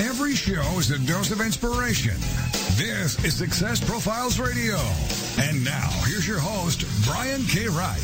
[0.00, 2.14] Every show is a dose of inspiration.
[2.78, 4.76] This is Success Profiles Radio.
[5.38, 7.68] And now, here's your host, Brian K.
[7.68, 8.00] Wright.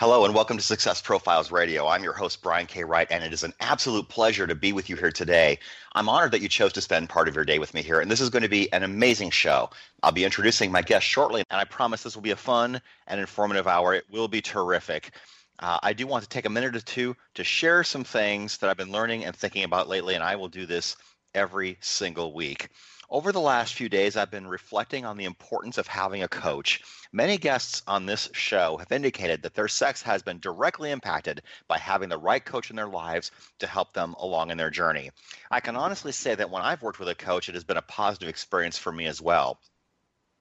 [0.00, 1.86] Hello and welcome to Success Profiles Radio.
[1.86, 2.82] I'm your host, Brian K.
[2.82, 5.60] Wright, and it is an absolute pleasure to be with you here today.
[5.94, 8.10] I'm honored that you chose to spend part of your day with me here, and
[8.10, 9.70] this is going to be an amazing show.
[10.02, 13.20] I'll be introducing my guest shortly, and I promise this will be a fun and
[13.20, 13.94] informative hour.
[13.94, 15.12] It will be terrific.
[15.58, 18.68] Uh, I do want to take a minute or two to share some things that
[18.68, 20.96] I've been learning and thinking about lately, and I will do this
[21.34, 22.68] every single week.
[23.08, 26.82] Over the last few days, I've been reflecting on the importance of having a coach.
[27.12, 31.78] Many guests on this show have indicated that their sex has been directly impacted by
[31.78, 35.10] having the right coach in their lives to help them along in their journey.
[35.50, 37.82] I can honestly say that when I've worked with a coach, it has been a
[37.82, 39.60] positive experience for me as well.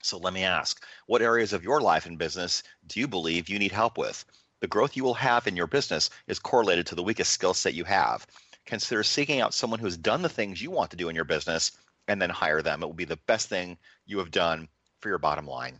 [0.01, 3.59] So let me ask what areas of your life and business do you believe you
[3.59, 4.25] need help with?
[4.61, 7.73] The growth you will have in your business is correlated to the weakest skill set
[7.73, 8.25] you have.
[8.65, 11.25] Consider seeking out someone who has done the things you want to do in your
[11.25, 11.71] business
[12.07, 12.81] and then hire them.
[12.81, 14.67] It will be the best thing you have done
[14.99, 15.79] for your bottom line.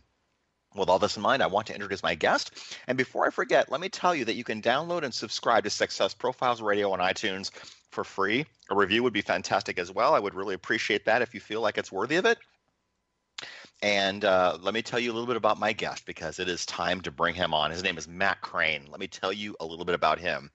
[0.74, 2.52] With all this in mind, I want to introduce my guest.
[2.86, 5.70] And before I forget, let me tell you that you can download and subscribe to
[5.70, 7.50] Success Profiles Radio on iTunes
[7.90, 8.44] for free.
[8.70, 10.14] A review would be fantastic as well.
[10.14, 12.38] I would really appreciate that if you feel like it's worthy of it.
[13.82, 16.64] And uh, let me tell you a little bit about my guest because it is
[16.64, 17.70] time to bring him on.
[17.70, 18.86] His name is Matt Crane.
[18.90, 20.50] Let me tell you a little bit about him.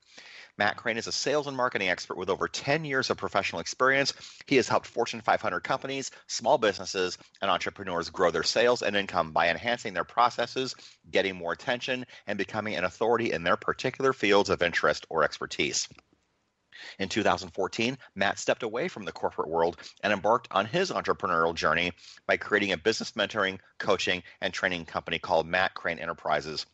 [0.58, 4.14] Matt Crane is a sales and marketing expert with over 10 years of professional experience.
[4.48, 9.32] He has helped Fortune 500 companies, small businesses, and entrepreneurs grow their sales and income
[9.32, 10.76] by enhancing their processes,
[11.10, 15.88] getting more attention, and becoming an authority in their particular fields of interest or expertise.
[16.98, 21.94] In 2014, Matt stepped away from the corporate world and embarked on his entrepreneurial journey
[22.26, 26.66] by creating a business mentoring, coaching, and training company called Matt Crane Enterprises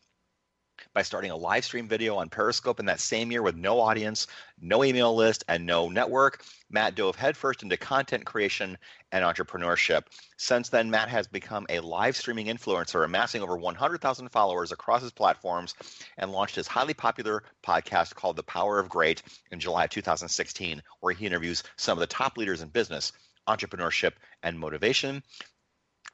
[0.98, 4.26] by starting a live stream video on Periscope in that same year with no audience,
[4.60, 6.42] no email list, and no network.
[6.70, 8.76] Matt dove headfirst into content creation
[9.12, 10.02] and entrepreneurship.
[10.38, 15.12] Since then, Matt has become a live streaming influencer, amassing over 100,000 followers across his
[15.12, 15.76] platforms,
[16.16, 19.22] and launched his highly popular podcast called The Power of Great
[19.52, 23.12] in July of 2016, where he interviews some of the top leaders in business,
[23.46, 25.22] entrepreneurship, and motivation.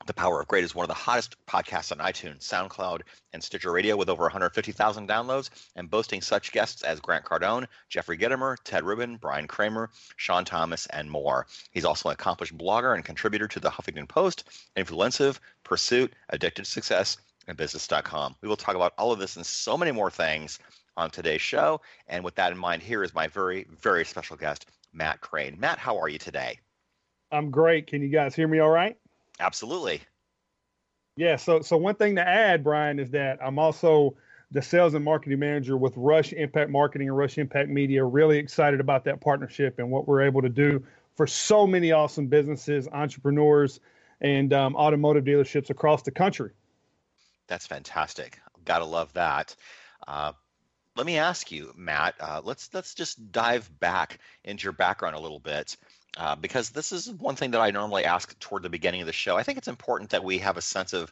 [0.06, 3.00] The Power of Great is one of the hottest podcasts on iTunes, SoundCloud,
[3.32, 8.19] and Stitcher Radio with over 150,000 downloads and boasting such guests as Grant Cardone, Jeffrey
[8.19, 11.47] Gitomer, Ted Rubin, Brian Kramer, Sean Thomas, and more.
[11.71, 14.44] He's also an accomplished blogger and contributor to the Huffington Post,
[14.77, 17.16] Influencive, Pursuit, Addicted to Success,
[17.47, 18.37] and Business.com.
[18.43, 20.59] We will talk about all of this and so many more things
[20.99, 21.81] on today's show.
[22.09, 25.59] And with that in mind, here is my very, very special guest, Matt Crane.
[25.59, 26.59] Matt, how are you today?
[27.32, 27.87] I'm great.
[27.87, 28.97] Can you guys hear me all right?
[29.41, 30.00] Absolutely.
[31.17, 31.37] Yeah.
[31.37, 34.17] So, so one thing to add, Brian, is that I'm also
[34.50, 38.05] the sales and marketing manager with Rush Impact Marketing and Rush Impact Media.
[38.05, 40.83] Really excited about that partnership and what we're able to do
[41.17, 43.81] for so many awesome businesses, entrepreneurs,
[44.21, 46.50] and um, automotive dealerships across the country.
[47.47, 48.41] That's fantastic.
[48.65, 49.55] Gotta love that.
[50.06, 50.33] Uh,
[50.97, 52.15] let me ask you, Matt.
[52.21, 55.77] Uh, let's let's just dive back into your background a little bit.
[56.17, 59.13] Uh, because this is one thing that I normally ask toward the beginning of the
[59.13, 59.37] show.
[59.37, 61.11] I think it's important that we have a sense of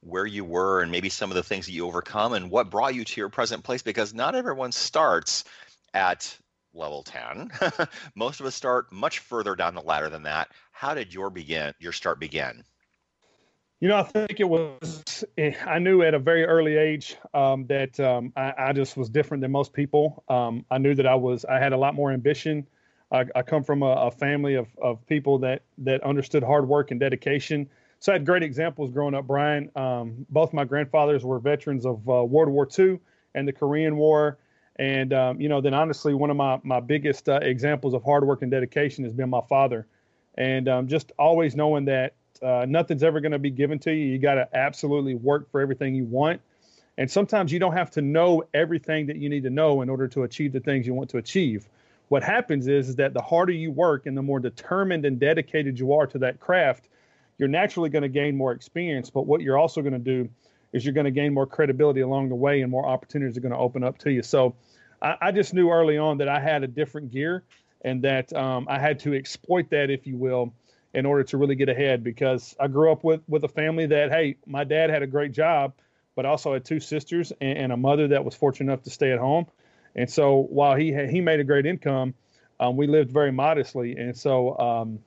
[0.00, 2.94] where you were and maybe some of the things that you overcome and what brought
[2.94, 5.44] you to your present place because not everyone starts
[5.94, 6.36] at
[6.74, 7.50] level 10
[8.14, 10.48] most of us start much further down the ladder than that.
[10.72, 12.64] How did your begin your start begin?
[13.80, 15.24] You know i think it was
[15.66, 19.42] i knew at a very early age um, that um, I, I, just was different
[19.42, 20.24] than most people.
[20.28, 22.66] Um, i knew that i was i had a lot more ambition
[23.12, 26.90] I, I come from a, a, family of, of people that, that understood hard work
[26.90, 27.68] and dedication.
[28.00, 29.70] So I had great examples growing up, Brian.
[29.76, 32.98] Um, both my grandfathers were veterans of uh, World War II
[33.34, 34.38] and the Korean War.
[34.76, 38.26] And, um, you know, then honestly, one of my, my biggest uh, examples of hard
[38.26, 39.86] work and dedication has been my father.
[40.36, 44.06] And um, just always knowing that uh, nothing's ever going to be given to you.
[44.06, 46.40] You got to absolutely work for everything you want.
[46.98, 50.08] And sometimes you don't have to know everything that you need to know in order
[50.08, 51.68] to achieve the things you want to achieve
[52.08, 55.78] what happens is, is that the harder you work and the more determined and dedicated
[55.78, 56.88] you are to that craft,
[57.38, 59.10] you're naturally going to gain more experience.
[59.10, 60.28] But what you're also going to do
[60.72, 63.52] is you're going to gain more credibility along the way and more opportunities are going
[63.52, 64.22] to open up to you.
[64.22, 64.54] So
[65.00, 67.44] I, I just knew early on that I had a different gear
[67.82, 70.52] and that um, I had to exploit that, if you will,
[70.94, 72.02] in order to really get ahead.
[72.02, 75.32] Because I grew up with with a family that, hey, my dad had a great
[75.32, 75.74] job,
[76.16, 79.12] but also had two sisters and, and a mother that was fortunate enough to stay
[79.12, 79.46] at home.
[79.96, 82.14] And so while he had, he made a great income,
[82.60, 83.96] um, we lived very modestly.
[83.96, 84.98] And so um,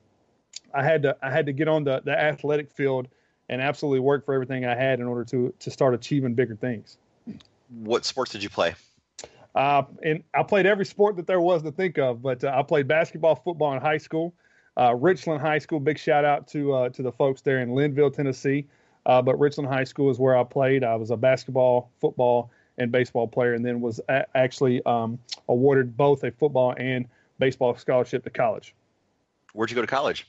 [0.74, 3.08] I had to I had to get on the the athletic field
[3.48, 6.96] and absolutely work for everything I had in order to to start achieving bigger things.
[7.70, 8.74] What sports did you play?
[9.54, 12.62] Uh, and I played every sport that there was to think of, but uh, I
[12.62, 14.34] played basketball, football in high school.
[14.76, 18.14] Uh, Richland High School, big shout out to uh, to the folks there in Lynnville,
[18.14, 18.66] Tennessee.
[19.06, 20.84] Uh, but Richland High School is where I played.
[20.84, 25.96] I was a basketball, football, and baseball player, and then was a- actually um, awarded
[25.96, 27.06] both a football and
[27.38, 28.74] baseball scholarship to college.
[29.52, 30.26] Where'd you go to college?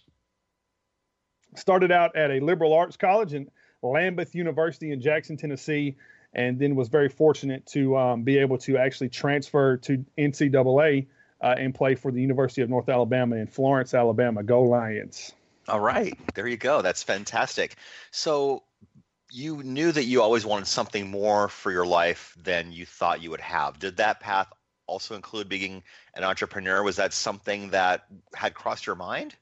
[1.55, 3.49] Started out at a liberal arts college in
[3.83, 5.95] Lambuth University in Jackson, Tennessee,
[6.33, 11.07] and then was very fortunate to um, be able to actually transfer to NCAA
[11.41, 14.43] uh, and play for the University of North Alabama in Florence, Alabama.
[14.43, 15.33] Go Lions!
[15.67, 16.81] All right, there you go.
[16.81, 17.75] That's fantastic.
[18.11, 18.63] So
[19.31, 23.29] you knew that you always wanted something more for your life than you thought you
[23.29, 23.79] would have.
[23.79, 24.51] Did that path
[24.87, 25.83] also include being
[26.15, 26.83] an entrepreneur?
[26.83, 29.35] Was that something that had crossed your mind?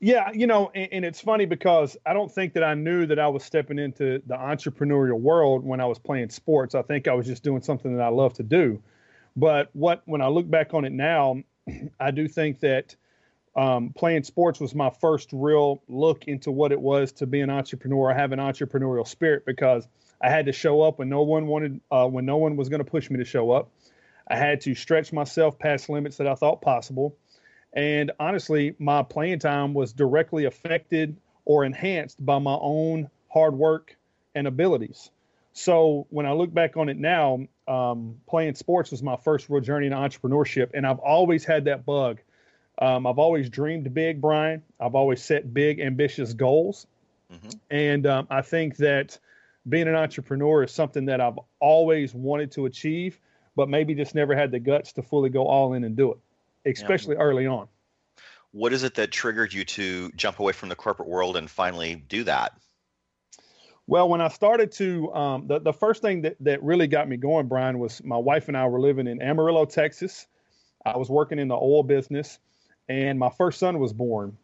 [0.00, 3.18] Yeah, you know, and, and, it's funny because I don't think that I knew that
[3.18, 6.74] I was stepping into the entrepreneurial world when I was playing sports.
[6.74, 8.82] I think I was just doing something that I love to do.
[9.34, 11.42] But what when I look back on it now,
[12.00, 12.96] I do think that
[13.56, 17.50] um, playing sports was my first real look into what it was to be an
[17.50, 19.86] entrepreneur, I have an entrepreneurial spirit because
[20.20, 22.84] I had to show up when no one wanted, uh, when no one was going
[22.84, 23.70] to push me to show up.
[24.26, 27.16] I had to stretch myself past limits that I thought possible.
[27.72, 33.96] And honestly, my playing time was directly affected or enhanced by my own hard work
[34.34, 35.10] and abilities.
[35.52, 39.60] So when I look back on it now, um, playing sports was my first real
[39.60, 40.70] journey in entrepreneurship.
[40.74, 42.20] And I've always had that bug.
[42.78, 44.62] Um, I've always dreamed big, Brian.
[44.80, 46.86] I've always set big, ambitious goals.
[47.32, 47.50] Mm-hmm.
[47.70, 49.18] And um, I think that
[49.68, 53.18] being an entrepreneur is something that I've always wanted to achieve,
[53.56, 56.18] but maybe just never had the guts to fully go all in and do it
[56.64, 57.22] especially yeah.
[57.22, 57.68] early on.
[58.52, 61.96] What is it that triggered you to jump away from the corporate world and finally
[61.96, 62.56] do that?
[63.86, 67.16] Well, when I started to, um, the, the first thing that, that really got me
[67.16, 70.26] going, Brian, was my wife and I were living in Amarillo, Texas.
[70.86, 72.38] I was working in the oil business,
[72.88, 74.36] and my first son was born.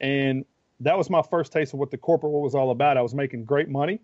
[0.00, 0.44] And
[0.80, 2.96] that was my first taste of what the corporate world was all about.
[2.96, 4.00] I was making great money.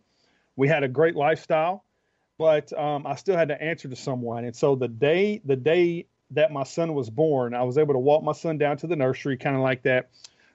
[0.56, 1.84] We had a great lifestyle,
[2.38, 4.44] but um, I still had to answer to someone.
[4.44, 7.98] And so the day, the day that my son was born, I was able to
[7.98, 10.10] walk my son down to the nursery, kind of like that,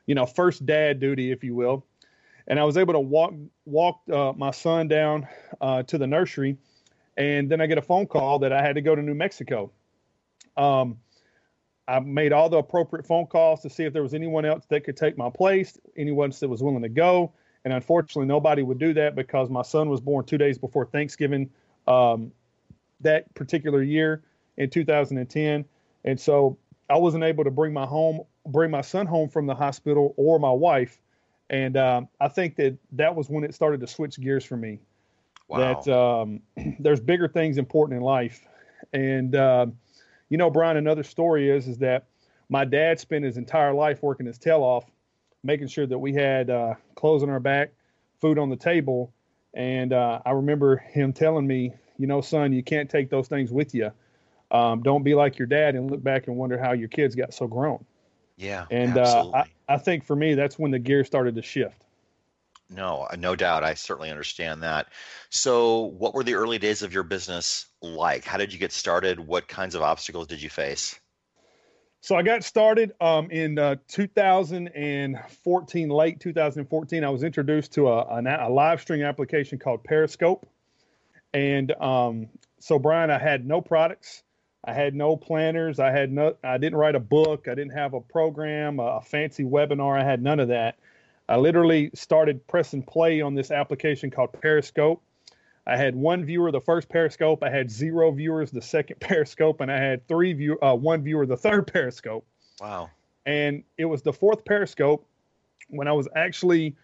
[0.05, 1.85] you know, first dad duty, if you will.
[2.47, 3.33] And I was able to walk
[3.65, 5.27] walk uh, my son down
[5.61, 6.57] uh, to the nursery,
[7.15, 9.71] and then I get a phone call that I had to go to New Mexico.
[10.57, 10.97] Um,
[11.89, 14.83] I made all the appropriate phone calls to see if there was anyone else that
[14.83, 17.33] could take my place, anyone that was willing to go.
[17.65, 21.49] And unfortunately, nobody would do that because my son was born two days before Thanksgiving
[21.87, 22.31] um,
[23.01, 24.21] that particular year
[24.57, 25.65] in 2010,
[26.05, 26.57] and so
[26.89, 30.39] I wasn't able to bring my home, bring my son home from the hospital or
[30.39, 30.99] my wife,
[31.49, 34.79] and um, I think that that was when it started to switch gears for me.
[35.47, 35.81] Wow.
[35.83, 36.41] That um,
[36.79, 38.45] there's bigger things important in life,
[38.93, 39.67] and uh,
[40.29, 42.05] you know, Brian, another story is is that
[42.49, 44.85] my dad spent his entire life working his tail off,
[45.43, 47.71] making sure that we had uh, clothes on our back,
[48.21, 49.11] food on the table,
[49.53, 53.51] and uh, I remember him telling me, you know, son, you can't take those things
[53.51, 53.91] with you.
[54.51, 57.33] Um, don't be like your dad and look back and wonder how your kids got
[57.33, 57.85] so grown.
[58.35, 61.85] Yeah, and uh, I, I think for me that's when the gear started to shift.
[62.69, 63.63] No, no doubt.
[63.63, 64.87] I certainly understand that.
[65.29, 68.25] So, what were the early days of your business like?
[68.25, 69.19] How did you get started?
[69.19, 70.99] What kinds of obstacles did you face?
[72.01, 77.03] So, I got started um, in uh, 2014, late 2014.
[77.03, 80.47] I was introduced to a, a, a live stream application called Periscope.
[81.33, 82.27] And um,
[82.59, 84.21] so, Brian, I had no products.
[84.63, 85.79] I had no planners.
[85.79, 86.35] I had no.
[86.43, 87.47] I didn't write a book.
[87.47, 89.99] I didn't have a program, a, a fancy webinar.
[89.99, 90.77] I had none of that.
[91.29, 95.01] I literally started pressing play on this application called Periscope.
[95.67, 97.43] I had one viewer the first Periscope.
[97.43, 101.27] I had zero viewers the second Periscope, and I had three view uh, one viewer
[101.27, 102.25] the third Periscope.
[102.59, 102.89] Wow!
[103.27, 105.05] And it was the fourth Periscope
[105.69, 106.75] when I was actually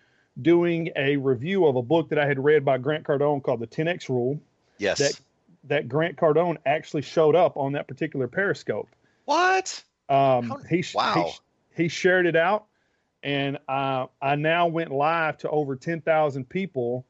[0.44, 3.68] doing a review of a book that I had read by Grant Cardone called The
[3.68, 4.40] 10X Rule.
[4.78, 5.00] Yes.
[5.00, 5.20] That
[5.64, 8.88] that Grant Cardone actually showed up on that particular Periscope.
[9.26, 9.84] What?
[10.08, 11.34] Um, How, he, wow.
[11.76, 12.68] he, he shared it out,
[13.26, 17.06] and uh, I now went live to over ten thousand people,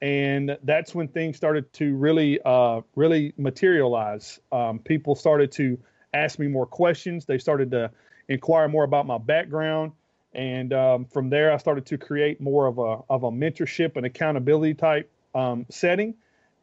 [0.00, 4.38] and that's when things started to really, uh, really materialize.
[4.52, 5.78] Um, people started to
[6.14, 7.26] ask me more questions.
[7.26, 7.90] They started to
[8.28, 9.92] inquire more about my background.
[10.32, 14.06] And um, from there, I started to create more of a, of a mentorship and
[14.06, 16.14] accountability type um, setting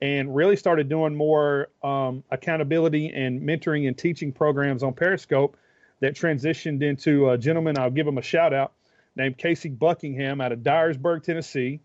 [0.01, 5.57] and really started doing more um, accountability and mentoring and teaching programs on Periscope
[6.01, 7.77] that transitioned into a gentleman.
[7.77, 8.73] I'll give him a shout out
[9.15, 11.79] named Casey Buckingham out of Dyersburg, Tennessee.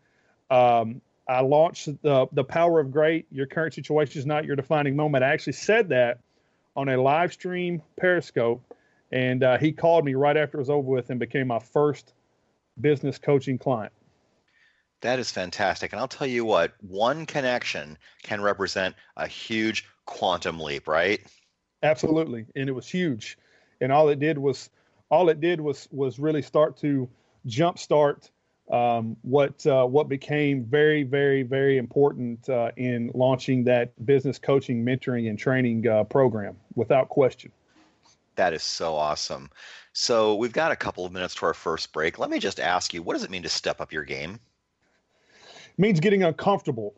[0.50, 3.26] Um, I launched the the Power of Great.
[3.30, 5.24] Your current situation is not your defining moment.
[5.24, 6.20] I actually said that
[6.74, 8.62] on a live stream Periscope,
[9.12, 12.14] and uh, he called me right after it was over with and became my first
[12.80, 13.92] business coaching client.
[15.00, 15.92] That is fantastic.
[15.92, 21.20] And I'll tell you what, one connection can represent a huge quantum leap, right?
[21.82, 22.46] Absolutely.
[22.56, 23.38] And it was huge.
[23.80, 24.70] And all it did was
[25.10, 27.08] all it did was was really start to
[27.46, 28.30] jumpstart
[28.70, 34.84] um, what uh, what became very, very, very important uh, in launching that business coaching,
[34.84, 37.50] mentoring, and training uh, program, without question.
[38.36, 39.50] That is so awesome.
[39.92, 42.18] So we've got a couple of minutes to our first break.
[42.18, 44.38] Let me just ask you, what does it mean to step up your game?
[45.70, 46.94] It means getting uncomfortable.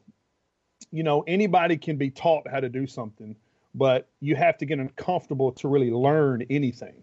[0.92, 3.36] You know, anybody can be taught how to do something,
[3.74, 7.02] but you have to get uncomfortable to really learn anything.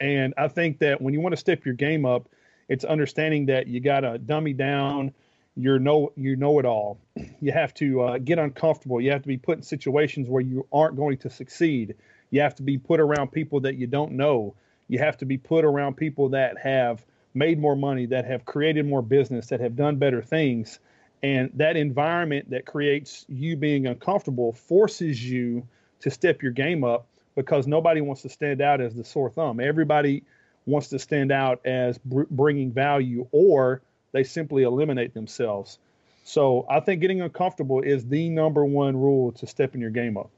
[0.00, 2.28] And I think that when you want to step your game up,
[2.68, 5.12] it's understanding that you got to dummy down
[5.58, 6.98] your know you know it all.
[7.40, 9.00] You have to uh, get uncomfortable.
[9.00, 11.94] You have to be put in situations where you aren't going to succeed.
[12.30, 14.54] You have to be put around people that you don't know.
[14.88, 18.86] You have to be put around people that have made more money, that have created
[18.86, 20.80] more business, that have done better things.
[21.22, 25.68] And that environment that creates you being uncomfortable forces you
[26.00, 27.06] to step your game up
[27.38, 29.60] because nobody wants to stand out as the sore thumb.
[29.60, 30.24] Everybody
[30.66, 33.80] wants to stand out as br- bringing value or
[34.10, 35.78] they simply eliminate themselves.
[36.24, 40.30] So I think getting uncomfortable is the number one rule to stepping your game up.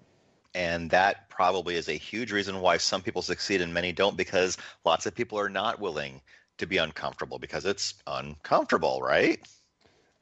[0.54, 4.59] And that probably is a huge reason why some people succeed and many don't because
[4.85, 6.21] lots of people are not willing
[6.59, 9.40] to be uncomfortable because it's uncomfortable, right?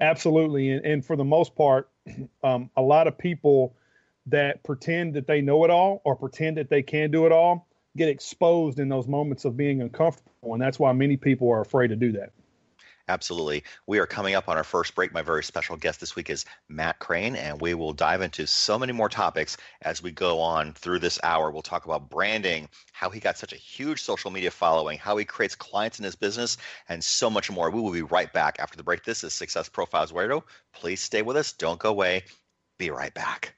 [0.00, 0.70] Absolutely.
[0.70, 1.90] And, and for the most part,
[2.44, 3.74] um, a lot of people
[4.30, 7.68] that pretend that they know it all or pretend that they can do it all
[7.96, 10.54] get exposed in those moments of being uncomfortable.
[10.54, 12.32] And that's why many people are afraid to do that.
[13.08, 13.64] Absolutely.
[13.86, 15.14] We are coming up on our first break.
[15.14, 18.78] My very special guest this week is Matt Crane, and we will dive into so
[18.78, 21.50] many more topics as we go on through this hour.
[21.50, 25.24] We'll talk about branding, how he got such a huge social media following, how he
[25.24, 26.58] creates clients in his business,
[26.90, 27.70] and so much more.
[27.70, 29.04] We will be right back after the break.
[29.04, 30.44] This is Success Profiles Radio.
[30.74, 31.54] Please stay with us.
[31.54, 32.24] Don't go away.
[32.76, 33.57] Be right back.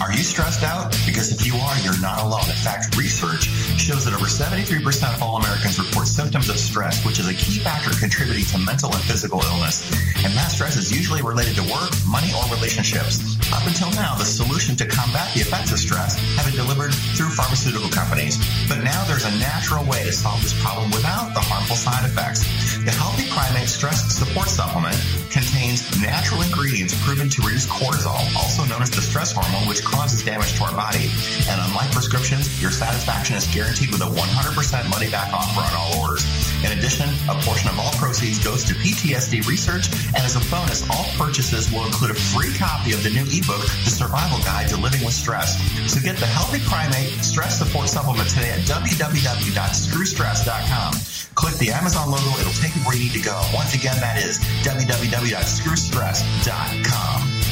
[0.00, 0.92] Are you stressed out?
[1.06, 2.44] Because if you are, you're not alone.
[2.52, 3.48] In fact, research
[3.80, 4.84] shows that over 73%
[5.16, 8.92] of all Americans report symptoms of stress, which is a key factor contributing to mental
[8.92, 9.88] and physical illness.
[10.20, 13.40] And that stress is usually related to work, money, or relationships.
[13.56, 17.32] Up until now, the solution to combat the effects of stress have been delivered through
[17.32, 18.36] pharmaceutical companies.
[18.68, 22.44] But now there's a natural way to solve this problem without the harmful side effects.
[22.84, 25.00] The Healthy Primate Stress Support Supplement
[25.32, 30.22] contains natural ingredients proven to reduce cortisol, also known as the stress hormone, which causes
[30.22, 31.10] damage to our body.
[31.48, 36.02] And unlike prescriptions, your satisfaction is guaranteed with a 100% money back offer on all
[36.02, 36.26] orders.
[36.64, 40.82] In addition, a portion of all proceeds goes to PTSD research, and as a bonus,
[40.90, 44.76] all purchases will include a free copy of the new ebook, The Survival Guide to
[44.76, 45.56] Living with Stress.
[45.86, 50.94] So get the Healthy Primate Stress Support Supplement today at www.screwstress.com.
[51.34, 53.40] Click the Amazon logo, it'll take you where you need to go.
[53.54, 57.45] Once again, that is www.screwstress.com.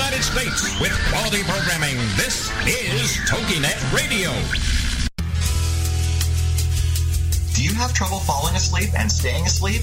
[0.00, 4.30] United States with quality programming, this is TogiNet Radio.
[7.54, 9.82] Do you have trouble falling asleep and staying asleep?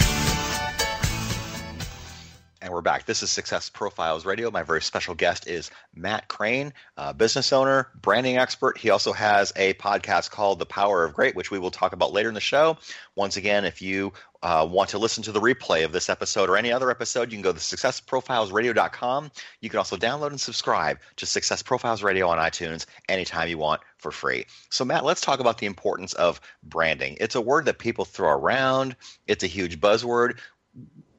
[2.71, 3.05] And we're back.
[3.05, 4.49] This is Success Profiles Radio.
[4.49, 6.71] My very special guest is Matt Crane,
[7.17, 8.77] business owner, branding expert.
[8.77, 12.13] He also has a podcast called The Power of Great, which we will talk about
[12.13, 12.77] later in the show.
[13.17, 16.55] Once again, if you uh, want to listen to the replay of this episode or
[16.55, 19.31] any other episode, you can go to successprofilesradio.com.
[19.59, 23.81] You can also download and subscribe to Success Profiles Radio on iTunes anytime you want
[23.97, 24.45] for free.
[24.69, 27.17] So, Matt, let's talk about the importance of branding.
[27.19, 28.95] It's a word that people throw around,
[29.27, 30.37] it's a huge buzzword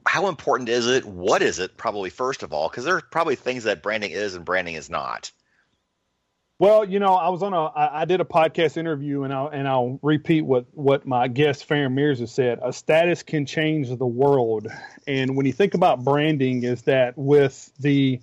[0.05, 1.05] how important is it?
[1.05, 1.77] What is it?
[1.77, 4.89] Probably first of all, because there are probably things that branding is and branding is
[4.89, 5.31] not.
[6.59, 9.47] Well, you know, I was on a, I, I did a podcast interview, and I'll
[9.47, 12.59] and I'll repeat what what my guest Farron Mears has said.
[12.63, 14.67] A status can change the world,
[15.07, 18.21] and when you think about branding, is that with the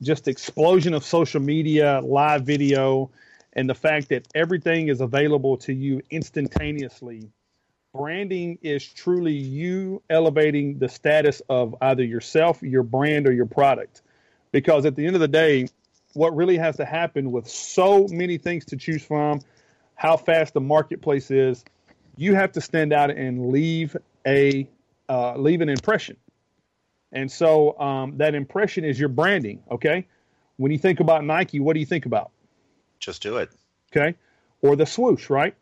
[0.00, 3.10] just explosion of social media, live video,
[3.52, 7.30] and the fact that everything is available to you instantaneously
[7.96, 14.02] branding is truly you elevating the status of either yourself, your brand, or your product.
[14.52, 15.68] Because at the end of the day,
[16.14, 19.40] what really has to happen with so many things to choose from,
[19.94, 21.64] how fast the marketplace is,
[22.16, 24.68] you have to stand out and leave a
[25.08, 26.16] uh, leave an impression.
[27.12, 29.62] And so um, that impression is your branding.
[29.70, 30.06] Okay,
[30.56, 32.30] when you think about Nike, what do you think about?
[32.98, 33.50] Just do it.
[33.94, 34.16] Okay,
[34.62, 35.54] or the swoosh, right?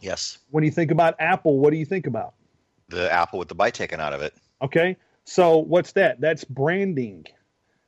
[0.00, 0.38] Yes.
[0.50, 2.34] When you think about Apple, what do you think about?
[2.88, 4.34] The apple with the bite taken out of it.
[4.62, 4.96] Okay.
[5.24, 6.20] So what's that?
[6.20, 7.24] That's branding.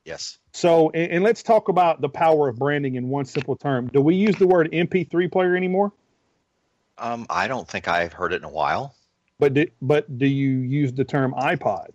[0.05, 0.37] Yes.
[0.51, 3.87] So, and, and, let's talk about the power of branding in one simple term.
[3.87, 5.93] Do we use the word MP3 player anymore?
[6.97, 8.95] Um, I don't think I've heard it in a while.
[9.39, 11.87] But do, but do you use the term iPod?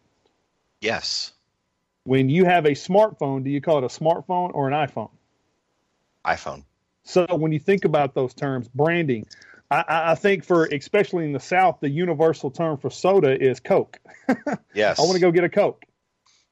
[0.81, 1.33] Yes.
[2.05, 5.11] When you have a smartphone, do you call it a smartphone or an iPhone?
[6.25, 6.65] iPhone.
[7.05, 9.27] So when you think about those terms, branding,
[9.71, 13.99] I, I, think for especially in the South, the universal term for soda is Coke.
[14.75, 14.99] yes.
[14.99, 15.85] I want to go get a Coke.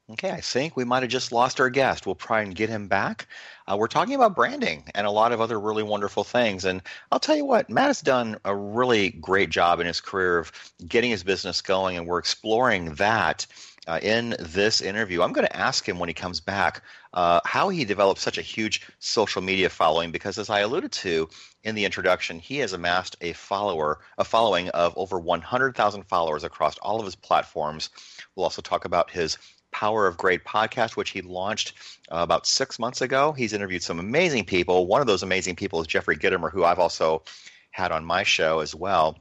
[0.09, 2.05] Okay, I think we might have just lost our guest.
[2.05, 3.27] We'll try and get him back.
[3.67, 6.63] Uh, we're talking about branding and a lot of other really wonderful things.
[6.63, 10.37] And I'll tell you what, Matt has done a really great job in his career
[10.37, 10.53] of
[10.87, 13.45] getting his business going, and we're exploring that
[13.87, 15.21] uh, in this interview.
[15.21, 18.41] I'm going to ask him when he comes back uh, how he developed such a
[18.41, 21.27] huge social media following because, as I alluded to
[21.67, 26.77] in the introduction, he has amassed a follower, a following of over 100,000 followers across
[26.77, 27.89] all of his platforms.
[28.33, 29.37] We'll also talk about his
[29.73, 31.73] Power of Great podcast, which he launched
[32.09, 33.33] uh, about six months ago.
[33.33, 34.87] He's interviewed some amazing people.
[34.87, 37.23] One of those amazing people is Jeffrey Gitomer, who I've also
[37.71, 39.19] had on my show as well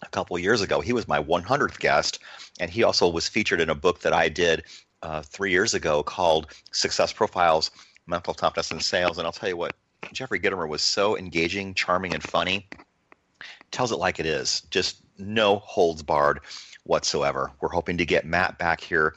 [0.00, 0.80] a couple years ago.
[0.80, 2.20] He was my 100th guest,
[2.60, 4.62] and he also was featured in a book that I did
[5.02, 7.72] uh, three years ago called Success Profiles
[8.06, 9.18] Mental Toughness and Sales.
[9.18, 9.74] And I'll tell you what,
[10.12, 12.68] Jeffrey Gitomer was so engaging, charming, and funny.
[13.70, 16.40] Tells it like it is, just no holds barred
[16.84, 17.52] whatsoever.
[17.60, 19.14] We're hoping to get Matt back here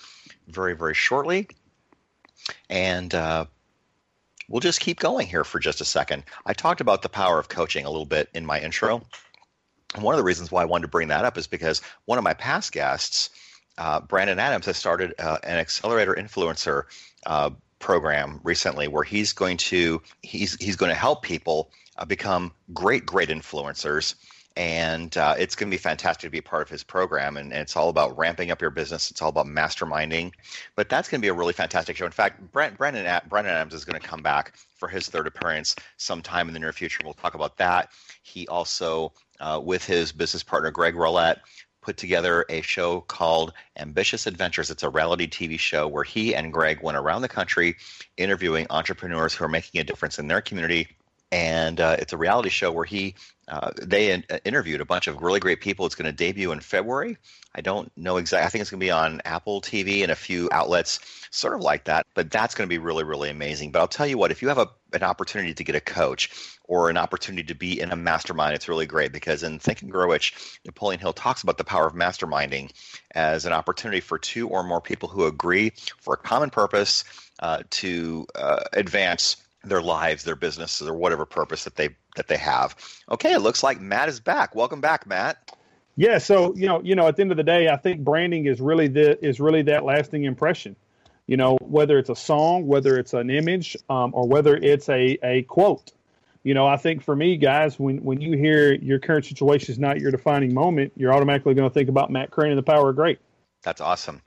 [0.47, 1.47] very, very shortly.
[2.69, 3.45] And uh,
[4.47, 6.23] we'll just keep going here for just a second.
[6.45, 9.01] I talked about the power of coaching a little bit in my intro.
[9.95, 12.17] And one of the reasons why I wanted to bring that up is because one
[12.17, 13.29] of my past guests,
[13.77, 16.83] uh, Brandon Adams, has started uh, an accelerator influencer
[17.25, 17.51] uh,
[17.83, 23.05] program recently, where he's going to he's he's going to help people uh, become great
[23.05, 24.15] great influencers.
[24.55, 27.37] And uh, it's going to be fantastic to be part of his program.
[27.37, 29.09] And, and, it's all about ramping up your business.
[29.09, 30.31] It's all about masterminding.
[30.75, 32.05] But that's going to be a really fantastic show.
[32.05, 35.75] In fact, Brent, Brandon, Brandon Adams is going to come back for his third appearance
[35.97, 37.01] sometime in the near future.
[37.03, 37.89] We'll talk about that.
[38.21, 41.37] He also uh, with his business partner Greg Rollett,
[41.83, 44.71] put together a show called Ambitious Adventures.
[44.71, 47.75] It's a reality TV show where he and Greg went around the country
[48.17, 50.87] interviewing entrepreneurs who are making a difference in their community.
[51.31, 53.15] And uh, it's a reality show where he
[53.47, 55.85] uh, they in, uh, interviewed a bunch of really great people.
[55.85, 57.17] It's going to debut in February.
[57.55, 58.45] I don't know exactly.
[58.45, 60.99] I think it's going to be on Apple TV and a few outlets,
[61.31, 62.05] sort of like that.
[62.13, 63.71] But that's going to be really, really amazing.
[63.71, 66.52] But I'll tell you what, if you have a, an opportunity to get a coach
[66.65, 69.91] or an opportunity to be in a mastermind, it's really great because in Think and
[69.91, 72.71] Grow Rich, Napoleon Hill talks about the power of masterminding
[73.11, 77.03] as an opportunity for two or more people who agree for a common purpose
[77.39, 82.37] uh, to uh, advance their lives, their businesses, or whatever purpose that they that they
[82.37, 82.75] have.
[83.09, 84.55] Okay, it looks like Matt is back.
[84.55, 85.55] Welcome back, Matt.
[85.95, 88.45] Yeah, so you know, you know, at the end of the day, I think branding
[88.45, 90.75] is really the is really that lasting impression.
[91.27, 95.17] You know, whether it's a song, whether it's an image, um, or whether it's a
[95.23, 95.91] a quote.
[96.43, 99.79] You know, I think for me, guys, when when you hear your current situation is
[99.79, 102.89] not your defining moment, you're automatically going to think about Matt Crane and the Power
[102.89, 103.19] of Great.
[103.63, 104.21] That's awesome.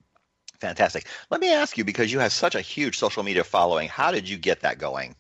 [0.59, 1.07] Fantastic.
[1.31, 3.88] Let me ask you because you have such a huge social media following.
[3.88, 5.14] How did you get that going?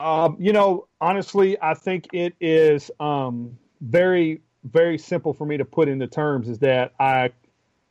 [0.00, 5.66] Um, you know, honestly, I think it is um, very, very simple for me to
[5.66, 6.48] put into terms.
[6.48, 7.30] Is that I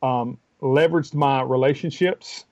[0.02, 2.44] um, leveraged my relationships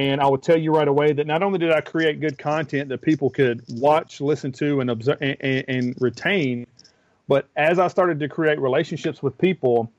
[0.00, 2.88] and I will tell you right away that not only did I create good content
[2.88, 6.66] that people could watch, listen to, and observe and, and, and retain,
[7.28, 9.92] but as I started to create relationships with people,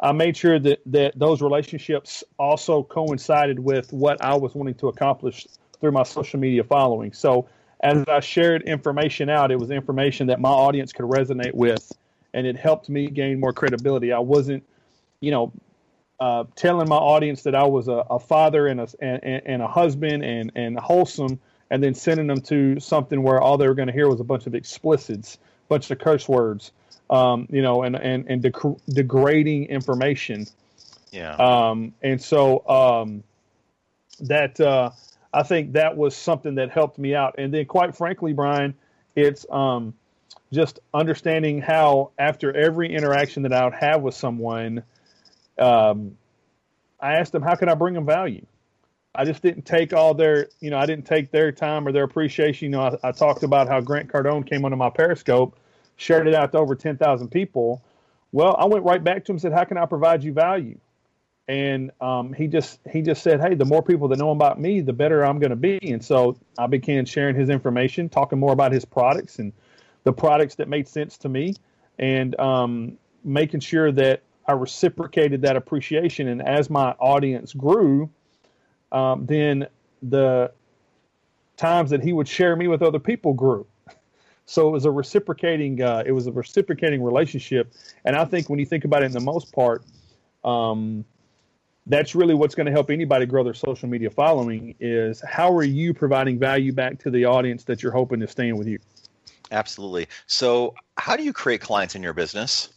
[0.00, 4.88] I made sure that, that those relationships also coincided with what I was wanting to
[4.88, 5.46] accomplish
[5.80, 7.12] through my social media following.
[7.12, 7.48] So
[7.80, 11.92] as I shared information out, it was information that my audience could resonate with,
[12.34, 14.12] and it helped me gain more credibility.
[14.12, 14.64] I wasn't,
[15.20, 15.52] you know,
[16.18, 19.68] uh, telling my audience that I was a, a father and a and, and, a
[19.68, 21.38] husband and and wholesome,
[21.70, 24.24] and then sending them to something where all they were going to hear was a
[24.24, 26.72] bunch of explicits, bunch of curse words,
[27.10, 30.46] um, you know, and and and deg- degrading information.
[31.12, 31.34] Yeah.
[31.34, 33.22] Um, and so um,
[34.20, 34.90] that uh,
[35.32, 37.34] I think that was something that helped me out.
[37.38, 38.74] And then, quite frankly, Brian,
[39.14, 39.94] it's um,
[40.52, 44.82] just understanding how after every interaction that I would have with someone
[45.58, 46.16] um,
[47.00, 48.44] I asked them, how can I bring them value?
[49.14, 52.04] I just didn't take all their, you know, I didn't take their time or their
[52.04, 52.66] appreciation.
[52.66, 55.58] You know, I, I talked about how Grant Cardone came onto my Periscope,
[55.96, 57.82] shared it out to over 10,000 people.
[58.32, 60.78] Well, I went right back to him and said, how can I provide you value?
[61.48, 64.80] And um, he just he just said, hey, the more people that know about me,
[64.80, 65.78] the better I'm going to be.
[65.82, 69.52] And so I began sharing his information, talking more about his products and
[70.02, 71.54] the products that made sense to me,
[72.00, 78.10] and um, making sure that I reciprocated that appreciation, and as my audience grew,
[78.92, 79.66] um, then
[80.02, 80.52] the
[81.56, 83.66] times that he would share me with other people grew.
[84.48, 85.82] So it was a reciprocating.
[85.82, 87.72] Uh, it was a reciprocating relationship,
[88.04, 89.82] and I think when you think about it, in the most part,
[90.44, 91.04] um,
[91.86, 94.76] that's really what's going to help anybody grow their social media following.
[94.78, 98.56] Is how are you providing value back to the audience that you're hoping to stand
[98.56, 98.78] with you?
[99.50, 100.06] Absolutely.
[100.26, 102.68] So, how do you create clients in your business?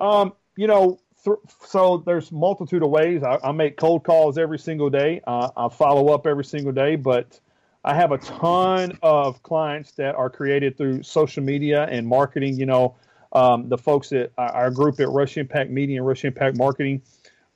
[0.00, 3.22] Um, you know, th- so there's multitude of ways.
[3.22, 5.20] I, I, make cold calls every single day.
[5.26, 7.38] Uh, I follow up every single day, but
[7.84, 12.58] I have a ton of clients that are created through social media and marketing.
[12.58, 12.96] You know,
[13.32, 17.02] um, the folks at our group at Rush Impact Media and Rush Impact Marketing.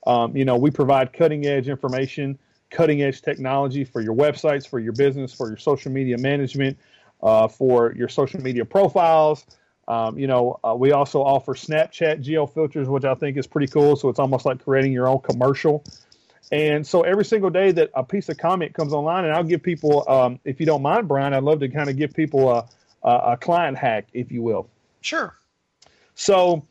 [0.05, 2.37] Um, you know, we provide cutting edge information,
[2.69, 6.77] cutting edge technology for your websites, for your business, for your social media management,
[7.21, 9.45] uh, for your social media profiles.
[9.87, 13.67] Um, you know, uh, we also offer Snapchat geo filters, which I think is pretty
[13.67, 13.95] cool.
[13.95, 15.83] So it's almost like creating your own commercial.
[16.51, 19.63] And so every single day that a piece of comment comes online, and I'll give
[19.63, 22.67] people, um, if you don't mind, Brian, I'd love to kind of give people a,
[23.03, 24.69] a, a client hack, if you will.
[25.01, 25.35] Sure.
[26.15, 26.65] So,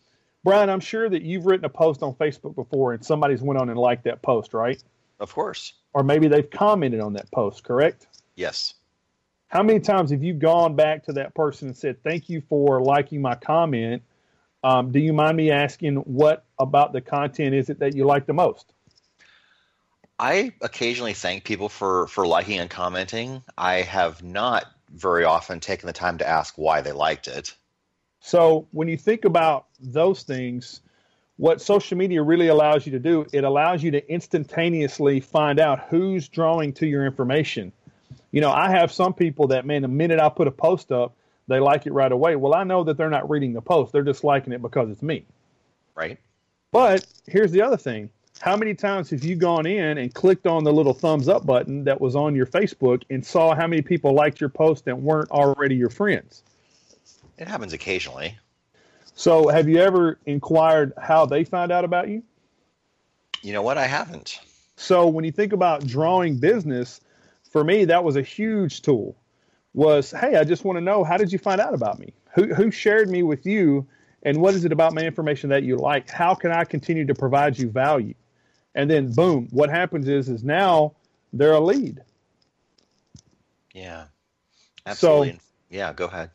[0.45, 3.71] Brian, I'm sure that you've written a post on Facebook before, and somebody's went on
[3.71, 4.83] and liked that post, right?
[5.21, 5.75] Of course.
[5.95, 8.07] Or maybe they've commented on that post, correct?
[8.37, 8.75] Yes.
[9.53, 12.81] How many times have you gone back to that person and said, "Thank you for
[12.81, 14.03] liking my comment"?
[14.65, 18.25] Um, do you mind me asking what about the content is it that you like
[18.25, 18.73] the most?
[20.19, 23.43] I occasionally thank people for for liking and commenting.
[23.59, 27.55] I have not very often taken the time to ask why they liked it.
[28.21, 30.81] So when you think about those things,
[31.37, 35.89] what social media really allows you to do, it allows you to instantaneously find out
[35.91, 37.71] who's drawing to your information.
[38.31, 41.15] You know, I have some people that, man, the minute I put a post up,
[41.49, 42.37] they like it right away.
[42.37, 45.03] Well, I know that they're not reading the post, they're just liking it because it's
[45.03, 45.25] me.
[45.95, 46.19] Right.
[46.71, 48.11] But here's the other thing.
[48.41, 51.85] How many times have you gone in and clicked on the little thumbs up button
[51.85, 55.31] that was on your Facebook and saw how many people liked your post that weren't
[55.31, 56.43] already your friends?
[57.39, 58.37] It happens occasionally.
[59.15, 62.23] So, have you ever inquired how they found out about you?
[63.43, 63.79] You know what?
[63.79, 64.41] I haven't.
[64.77, 67.01] So, when you think about drawing business,
[67.53, 69.15] for me, that was a huge tool.
[69.75, 72.13] Was hey, I just want to know how did you find out about me?
[72.35, 73.87] Who who shared me with you,
[74.23, 76.11] and what is it about my information that you like?
[76.11, 78.15] How can I continue to provide you value?
[78.75, 80.95] And then boom, what happens is is now
[81.33, 82.03] they're a lead.
[83.75, 84.07] Yeah,
[84.87, 85.33] absolutely.
[85.33, 85.39] So,
[85.71, 86.31] yeah, go ahead.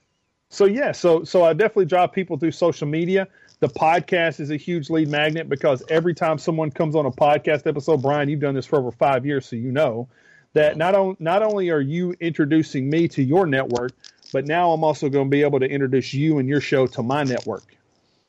[0.49, 3.27] So yeah, so so I definitely drive people through social media.
[3.59, 7.65] The podcast is a huge lead magnet because every time someone comes on a podcast
[7.67, 10.07] episode, Brian, you've done this for over five years, so you know
[10.53, 13.91] that not, on, not only are you introducing me to your network,
[14.33, 17.03] but now I'm also going to be able to introduce you and your show to
[17.03, 17.63] my network.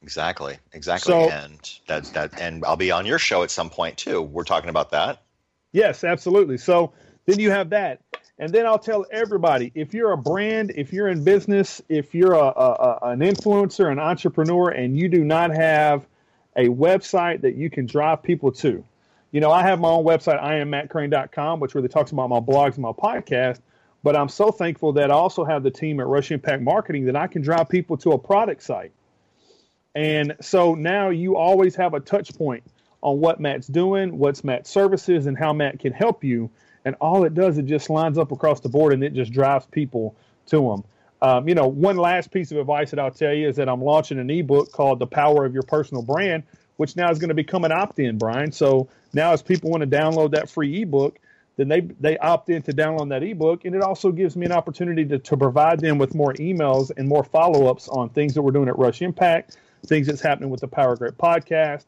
[0.02, 3.96] Exactly, exactly, So- and that that and I'll be on your show at some point
[3.96, 4.22] too.
[4.22, 5.22] We're talking about that.
[5.72, 6.57] Yes, absolutely.
[6.59, 6.92] So
[7.26, 8.00] then you have that.
[8.38, 12.35] And then I'll tell everybody if you're a brand, if you're in business, if you're
[12.35, 16.07] a, a, an influencer, an entrepreneur, and you do not have
[16.57, 18.85] a website that you can drive people to.
[19.31, 22.79] You know, I have my own website, IamMattCrane.com, which really talks about my blogs and
[22.79, 23.61] my podcast.
[24.03, 27.17] But I'm so thankful that I also have the team at Rush Impact Marketing that
[27.17, 28.93] I can drive people to a product site.
[29.95, 32.62] And so now you always have a touch point
[33.03, 36.51] on what Matt's doing, what's Matt's services, and how Matt can help you.
[36.85, 39.67] And all it does, it just lines up across the board and it just drives
[39.67, 40.14] people
[40.47, 40.85] to them.
[41.21, 43.83] Um, you know, one last piece of advice that I'll tell you is that I'm
[43.83, 46.45] launching an ebook called The Power of Your Personal Brand,
[46.77, 48.53] which now is going to become an opt in, Brian.
[48.53, 51.18] So now, as people want to download that free ebook,
[51.57, 54.53] then they they opt in to download that ebook, and it also gives me an
[54.53, 58.42] opportunity to, to provide them with more emails and more follow ups on things that
[58.42, 61.85] we're doing at Rush Impact, things that's happening with the Power of Great podcast.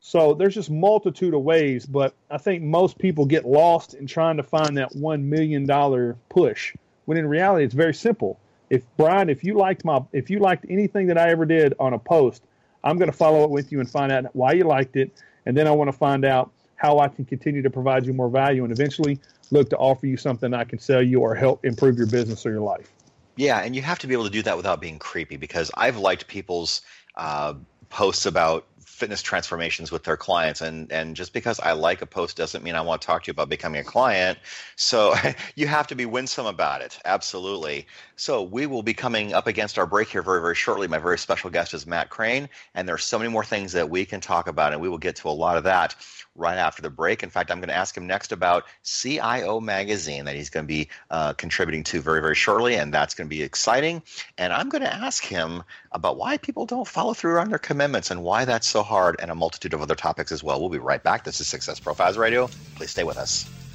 [0.00, 4.36] So there's just multitude of ways, but I think most people get lost in trying
[4.36, 6.74] to find that one million dollar push.
[7.06, 8.38] When in reality, it's very simple.
[8.70, 11.94] If Brian, if you liked my, if you liked anything that I ever did on
[11.94, 12.42] a post,
[12.84, 15.10] I'm going to follow up with you and find out why you liked it,
[15.48, 18.28] and then I want to find out how I can continue to provide you more
[18.28, 19.18] value and eventually
[19.50, 22.50] look to offer you something I can sell you or help improve your business or
[22.50, 22.92] your life.
[23.36, 25.96] Yeah, and you have to be able to do that without being creepy because I've
[25.96, 26.82] liked people's
[27.16, 27.54] uh,
[27.88, 28.66] posts about
[28.98, 30.60] fitness transformations with their clients.
[30.60, 33.28] And and just because I like a post doesn't mean I want to talk to
[33.28, 34.38] you about becoming a client.
[34.76, 35.14] So
[35.54, 36.98] you have to be winsome about it.
[37.04, 37.86] Absolutely.
[38.16, 40.88] So we will be coming up against our break here very very shortly.
[40.88, 44.04] My very special guest is Matt Crane and there's so many more things that we
[44.04, 45.94] can talk about and we will get to a lot of that
[46.38, 47.22] right after the break.
[47.22, 50.68] In fact, I'm going to ask him next about CIO Magazine that he's going to
[50.68, 54.02] be uh, contributing to very, very shortly, and that's going to be exciting.
[54.38, 58.10] And I'm going to ask him about why people don't follow through on their commitments
[58.10, 60.60] and why that's so hard, and a multitude of other topics as well.
[60.60, 61.24] We'll be right back.
[61.24, 62.48] This is Success Profiles Radio.
[62.76, 63.67] Please stay with us.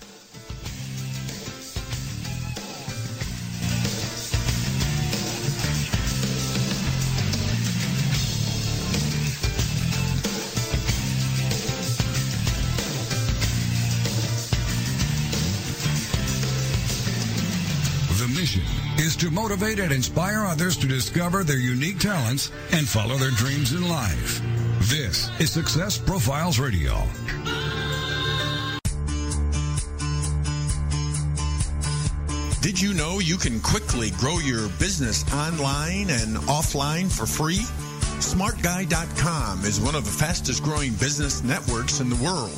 [19.04, 23.74] Is to motivate and inspire others to discover their unique talents and follow their dreams
[23.74, 24.42] in life.
[24.84, 27.04] This is Success Profiles Radio.
[32.62, 37.60] Did you know you can quickly grow your business online and offline for free?
[38.24, 42.58] SmartGuy.com is one of the fastest growing business networks in the world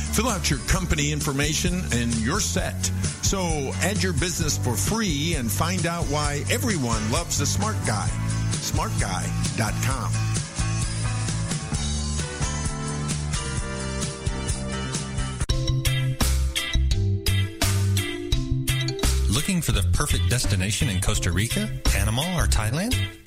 [0.13, 2.85] Fill out your company information and you're set.
[3.21, 8.09] So add your business for free and find out why everyone loves the smart guy.
[8.51, 10.11] Smartguy.com.
[19.33, 23.20] Looking for the perfect destination in Costa Rica, Panama, or Thailand?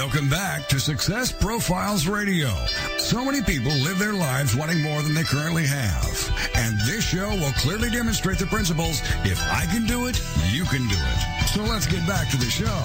[0.00, 2.48] Welcome back to Success Profiles Radio.
[2.96, 6.50] So many people live their lives wanting more than they currently have.
[6.54, 10.18] And this show will clearly demonstrate the principles if I can do it,
[10.52, 11.48] you can do it.
[11.48, 12.80] So let's get back to the show.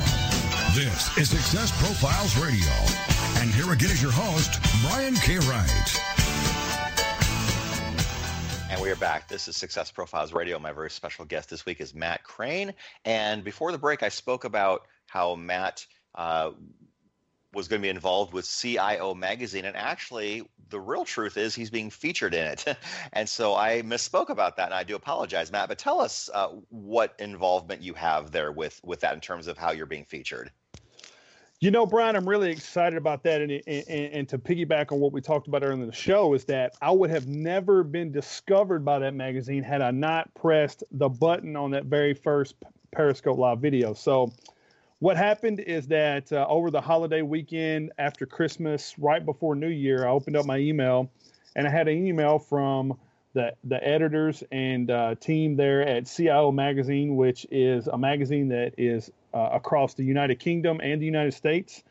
[0.76, 2.68] This is Success Profiles Radio.
[3.42, 5.38] And here again is your host, Brian K.
[5.38, 6.02] Wright.
[8.70, 9.30] And we are back.
[9.30, 10.60] This is Success Profiles Radio.
[10.60, 12.74] My very special guest this week is Matt Crane.
[13.06, 16.52] And before the break, I spoke about how Matt uh,
[17.56, 21.70] was going to be involved with CIO magazine, and actually, the real truth is he's
[21.70, 22.66] being featured in it.
[23.14, 25.70] and so I misspoke about that, and I do apologize, Matt.
[25.70, 29.58] But tell us uh, what involvement you have there with with that in terms of
[29.58, 30.52] how you're being featured.
[31.62, 33.42] You know, Brian, I'm really excited about that.
[33.42, 36.44] And, and, and, to piggyback on what we talked about earlier in the show, is
[36.46, 41.08] that I would have never been discovered by that magazine had I not pressed the
[41.08, 42.56] button on that very first
[42.92, 43.94] Periscope Live video.
[43.94, 44.34] So,
[45.00, 50.08] what happened is that uh, over the holiday weekend after Christmas, right before New Year,
[50.08, 51.12] I opened up my email
[51.56, 52.98] and I had an email from
[53.34, 58.74] the, the editors and uh, team there at CIO Magazine, which is a magazine that
[58.78, 61.84] is uh, across the United Kingdom and the United States.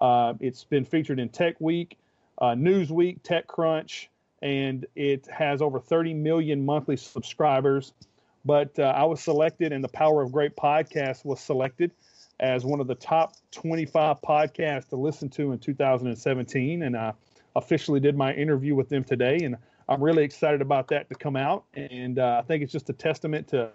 [0.00, 1.96] Uh, it's been featured in Tech Week,
[2.38, 4.08] uh, Newsweek, TechCrunch,
[4.42, 7.94] and it has over 30 million monthly subscribers.
[8.44, 11.92] But uh, I was selected, and the Power of Great podcast was selected
[12.42, 16.82] as one of the top 25 podcasts to listen to in 2017.
[16.82, 17.14] And I
[17.54, 19.56] officially did my interview with them today, and
[19.88, 21.64] I'm really excited about that to come out.
[21.74, 23.70] And uh, I think it's just a testament to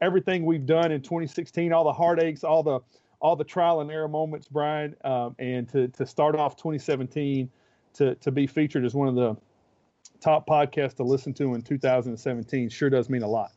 [0.00, 2.80] everything we've done in 2016, all the heartaches, all the
[3.20, 7.48] all the trial and error moments, Brian, um, and to to start off 2017
[7.94, 9.36] to to be featured as one of the
[10.20, 13.52] top podcasts to listen to in 2017 sure does mean a lot.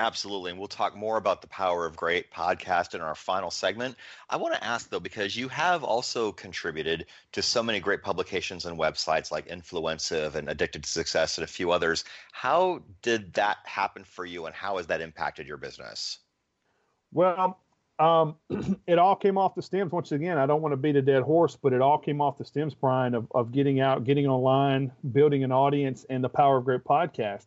[0.00, 0.52] Absolutely.
[0.52, 3.96] And we'll talk more about the power of great podcast in our final segment.
[4.30, 8.64] I want to ask, though, because you have also contributed to so many great publications
[8.64, 12.04] and websites like Influencive and Addicted to Success and a few others.
[12.30, 16.18] How did that happen for you and how has that impacted your business?
[17.12, 17.58] Well,
[17.98, 18.36] um,
[18.86, 19.90] it all came off the stems.
[19.90, 22.38] Once again, I don't want to beat a dead horse, but it all came off
[22.38, 26.58] the stems, Brian, of, of getting out, getting online, building an audience, and the Power
[26.58, 27.46] of Great podcast.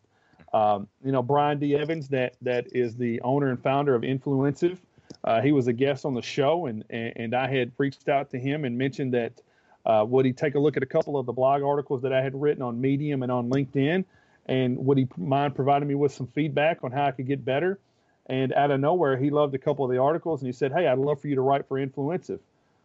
[0.52, 1.74] Um, you know, Brian D.
[1.76, 4.78] Evans, that that is the owner and founder of Influencive.
[5.24, 8.30] Uh, he was a guest on the show, and, and, and I had reached out
[8.30, 9.40] to him and mentioned that
[9.86, 12.22] uh, would he take a look at a couple of the blog articles that I
[12.22, 14.04] had written on Medium and on LinkedIn,
[14.46, 17.78] and would he mind providing me with some feedback on how I could get better?
[18.26, 20.86] And out of nowhere, he loved a couple of the articles, and he said, "Hey,
[20.86, 22.40] I'd love for you to write for Influencive."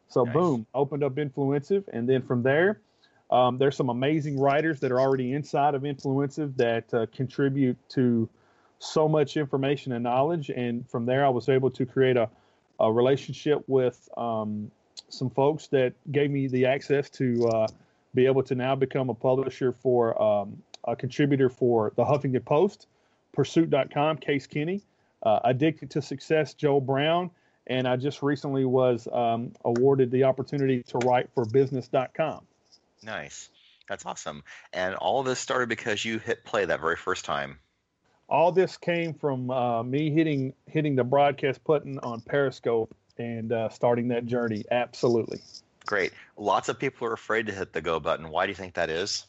[0.10, 0.34] So nice.
[0.34, 2.80] boom, opened up Influencive, and then from there,
[3.30, 8.30] um, there's some amazing writers that are already inside of Influencive that uh, contribute to
[8.80, 10.50] so much information and knowledge.
[10.50, 12.30] And from there, I was able to create a,
[12.80, 14.72] a relationship with um,
[15.10, 17.68] some folks that gave me the access to uh,
[18.14, 22.88] be able to now become a publisher for um, a contributor for the Huffington Post,
[23.34, 24.82] Pursuit.com, Case Kenny,
[25.24, 27.30] uh, Addicted to Success, Joel Brown.
[27.68, 32.46] And I just recently was um, awarded the opportunity to write for Business.com.
[33.04, 33.50] Nice.
[33.88, 34.44] That's awesome.
[34.74, 37.60] And all of this started because you hit play that very first time.
[38.30, 43.70] All this came from uh, me hitting hitting the broadcast button on Periscope and uh,
[43.70, 44.66] starting that journey.
[44.70, 45.40] Absolutely.
[45.86, 46.12] Great.
[46.36, 48.30] Lots of people are afraid to hit the go button.
[48.30, 49.26] Why do you think that is?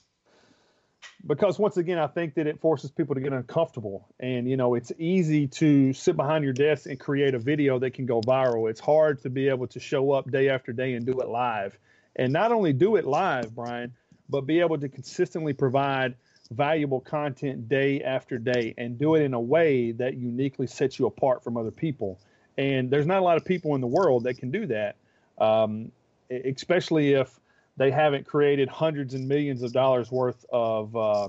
[1.25, 4.09] Because once again, I think that it forces people to get uncomfortable.
[4.19, 7.95] And, you know, it's easy to sit behind your desk and create a video that
[7.95, 8.69] can go viral.
[8.69, 11.79] It's hard to be able to show up day after day and do it live
[12.19, 13.95] and not only do it live, Brian,
[14.29, 16.17] but be able to consistently provide
[16.51, 21.07] valuable content day after day and do it in a way that uniquely sets you
[21.07, 22.19] apart from other people.
[22.57, 24.97] And there's not a lot of people in the world that can do that,
[25.39, 25.93] um,
[26.31, 27.39] especially if
[27.77, 31.29] they haven't created hundreds and millions of dollars worth of uh,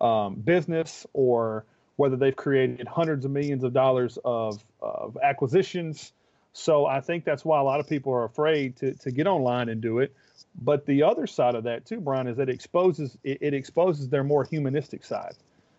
[0.00, 1.64] um, business or
[1.96, 6.12] whether they've created hundreds of millions of dollars of, of acquisitions
[6.54, 9.68] so I think that's why a lot of people are afraid to, to get online
[9.68, 10.14] and do it.
[10.62, 14.08] But the other side of that too, Brian, is that it exposes it, it exposes
[14.08, 15.34] their more humanistic side.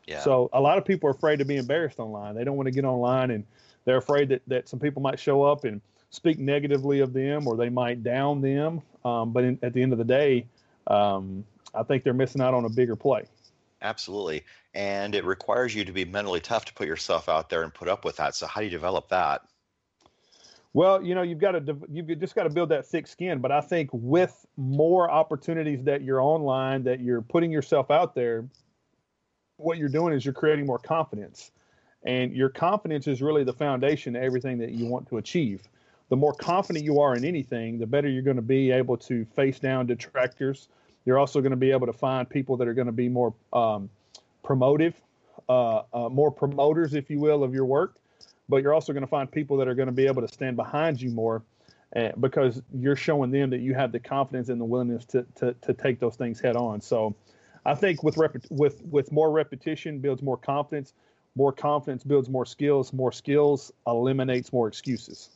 [0.05, 0.19] Yeah.
[0.19, 2.35] So a lot of people are afraid to be embarrassed online.
[2.35, 3.45] They don't want to get online and
[3.85, 7.55] they're afraid that, that some people might show up and speak negatively of them or
[7.55, 8.81] they might down them.
[9.05, 10.45] Um, but in, at the end of the day,
[10.87, 13.23] um, I think they're missing out on a bigger play.
[13.81, 14.43] Absolutely.
[14.73, 17.87] And it requires you to be mentally tough to put yourself out there and put
[17.87, 18.35] up with that.
[18.35, 19.41] So how do you develop that?
[20.75, 23.39] Well, you know, you've got to you've just got to build that thick skin.
[23.39, 28.43] But I think with more opportunities that you're online, that you're putting yourself out there,
[29.55, 31.51] what you're doing is you're creating more confidence,
[32.03, 35.61] and your confidence is really the foundation to everything that you want to achieve.
[36.09, 39.23] The more confident you are in anything, the better you're going to be able to
[39.33, 40.67] face down detractors.
[41.05, 43.33] You're also going to be able to find people that are going to be more
[43.53, 43.89] um,
[44.43, 44.95] promotive,
[45.47, 47.95] uh, uh, more promoters, if you will, of your work
[48.49, 50.55] but you're also going to find people that are going to be able to stand
[50.55, 51.43] behind you more
[51.95, 55.53] uh, because you're showing them that you have the confidence and the willingness to, to,
[55.61, 56.81] to take those things head on.
[56.81, 57.15] So
[57.65, 60.93] I think with, rep- with, with more repetition builds more confidence,
[61.35, 65.29] more confidence builds more skills, more skills eliminates more excuses.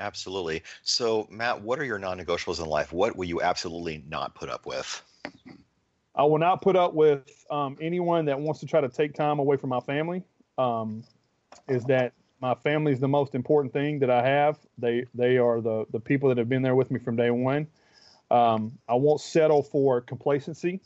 [0.00, 0.62] Absolutely.
[0.82, 2.92] So, Matt, what are your non negotiables in life?
[2.92, 5.02] What will you absolutely not put up with?
[6.16, 9.38] I will not put up with um, anyone that wants to try to take time
[9.38, 10.22] away from my family.
[10.58, 11.04] Um,
[11.68, 12.12] is that
[12.44, 14.58] my family is the most important thing that I have.
[14.76, 17.66] They they are the the people that have been there with me from day one.
[18.30, 20.82] Um, I won't settle for complacency,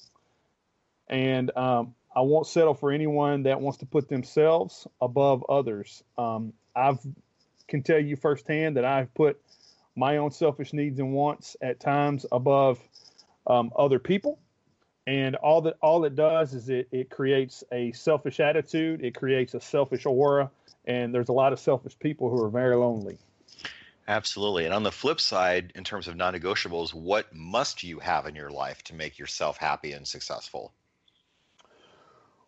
[1.09, 6.05] and um, I won't settle for anyone that wants to put themselves above others.
[6.17, 7.01] Um, I've
[7.67, 9.41] can tell you firsthand that I've put
[9.97, 12.79] my own selfish needs and wants at times above
[13.49, 14.39] um, other people
[15.09, 19.55] and all that all it does is it, it creates a selfish attitude it creates
[19.55, 20.51] a selfish aura
[20.89, 23.19] and there's a lot of selfish people who are very lonely.
[24.09, 24.65] Absolutely.
[24.65, 28.51] And on the flip side in terms of non-negotiables what must you have in your
[28.51, 30.73] life to make yourself happy and successful?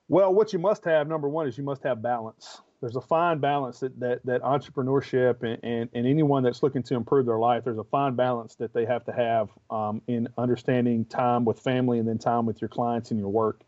[0.09, 2.63] Well what you must have number one is you must have balance.
[2.81, 6.95] There's a fine balance that that, that entrepreneurship and, and, and anyone that's looking to
[6.95, 11.05] improve their life there's a fine balance that they have to have um, in understanding
[11.05, 13.61] time with family and then time with your clients and your work.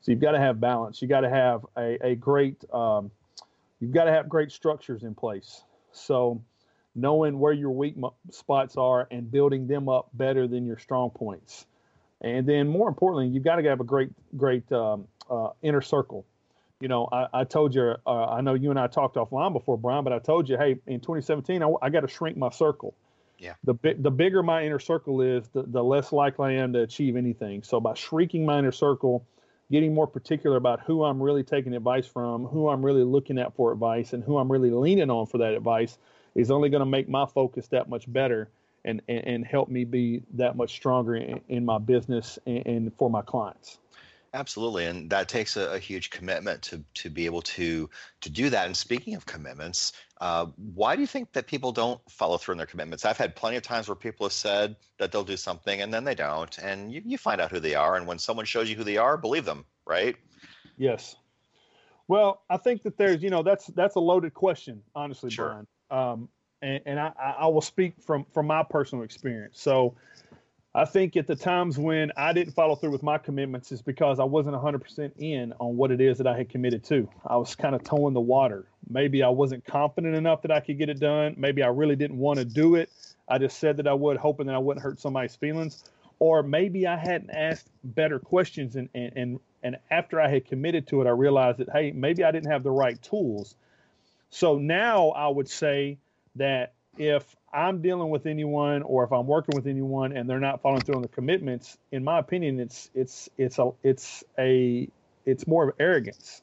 [0.00, 1.02] So you've got to have balance.
[1.02, 3.10] You got to have a, a great um,
[3.84, 5.62] you've got to have great structures in place
[5.92, 6.42] so
[6.94, 7.96] knowing where your weak
[8.30, 11.66] spots are and building them up better than your strong points
[12.20, 16.24] and then more importantly you've got to have a great great um, uh, inner circle
[16.80, 19.78] you know, I, I told you, uh, I know you and I talked offline before,
[19.78, 22.94] Brian, but I told you, hey, in 2017, I, I got to shrink my circle.
[23.38, 23.54] Yeah.
[23.64, 27.16] The the bigger my inner circle is, the, the less likely I am to achieve
[27.16, 27.62] anything.
[27.62, 29.26] So by shrinking my inner circle,
[29.70, 33.54] getting more particular about who I'm really taking advice from, who I'm really looking at
[33.54, 35.98] for advice, and who I'm really leaning on for that advice
[36.34, 38.50] is only going to make my focus that much better
[38.84, 42.94] and, and, and help me be that much stronger in, in my business and, and
[42.96, 43.78] for my clients.
[44.34, 47.88] Absolutely, and that takes a, a, huge commitment to to be able to
[48.20, 48.66] to do that.
[48.66, 52.58] And speaking of commitments, uh, why do you think that people don't follow through on
[52.58, 53.04] their commitments?
[53.04, 56.02] I've had plenty of times where people have said that they'll do something and then
[56.02, 57.94] they don't, and you, you find out who they are.
[57.94, 60.16] And when someone shows you who they are, believe them, right?
[60.76, 61.14] Yes.
[62.08, 65.64] Well, I think that there's, you know, that's that's a loaded question, honestly, sure.
[65.90, 66.12] Brian.
[66.12, 66.28] Um,
[66.60, 69.60] and, and I, I will speak from from my personal experience.
[69.60, 69.94] So
[70.76, 74.18] I think at the times when I didn't follow through with my commitments is because
[74.18, 77.08] I wasn't 100% in on what it is that I had committed to.
[77.24, 78.66] I was kind of towing the water.
[78.90, 81.36] Maybe I wasn't confident enough that I could get it done.
[81.38, 82.90] Maybe I really didn't want to do it.
[83.28, 85.84] I just said that I would, hoping that I wouldn't hurt somebody's feelings.
[86.18, 88.74] Or maybe I hadn't asked better questions.
[88.74, 92.24] And, and, and, and after I had committed to it, I realized that, hey, maybe
[92.24, 93.54] I didn't have the right tools.
[94.30, 95.98] So now I would say
[96.34, 100.60] that if I'm dealing with anyone or if I'm working with anyone and they're not
[100.60, 104.88] following through on the commitments, in my opinion, it's it's it's a it's a
[105.24, 106.42] it's more of arrogance.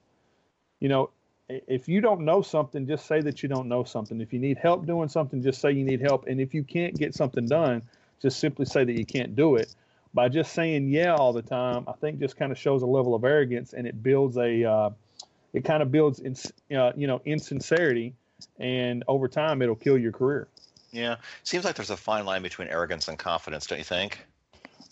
[0.80, 1.10] You know,
[1.50, 4.22] if you don't know something, just say that you don't know something.
[4.22, 6.28] If you need help doing something, just say you need help.
[6.28, 7.82] And if you can't get something done,
[8.22, 9.76] just simply say that you can't do it.
[10.14, 13.16] By just saying yeah all the time, I think just kind of shows a level
[13.16, 14.90] of arrogance and it builds a uh,
[15.54, 16.36] it kind of builds in,
[16.76, 18.14] uh, you know insincerity,
[18.60, 20.48] and over time it'll kill your career.
[20.92, 24.20] Yeah, seems like there's a fine line between arrogance and confidence, don't you think?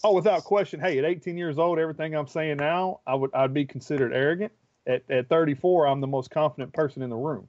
[0.03, 0.79] Oh, without question.
[0.79, 4.53] Hey, at 18 years old, everything I'm saying now, I would I'd be considered arrogant.
[4.87, 7.47] At at 34, I'm the most confident person in the room.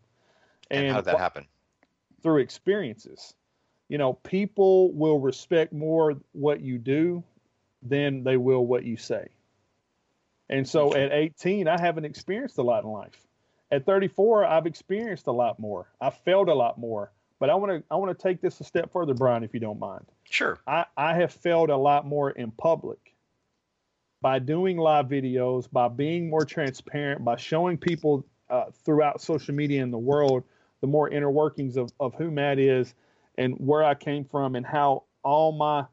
[0.70, 1.46] And, and how did that happen?
[2.22, 3.34] Through experiences.
[3.88, 7.24] You know, people will respect more what you do
[7.82, 9.28] than they will what you say.
[10.48, 13.26] And so at 18, I haven't experienced a lot in life.
[13.70, 15.88] At 34, I've experienced a lot more.
[16.01, 17.12] I felt a lot more.
[17.41, 19.61] But I want to I want to take this a step further, Brian, if you
[19.61, 20.05] don't mind.
[20.28, 20.61] Sure.
[20.66, 22.99] I, I have felt a lot more in public
[24.22, 29.82] by doing live videos, by being more transparent, by showing people uh, throughout social media
[29.82, 30.45] in the world
[30.80, 32.95] the more inner workings of, of who Matt is
[33.38, 35.84] and where I came from and how all my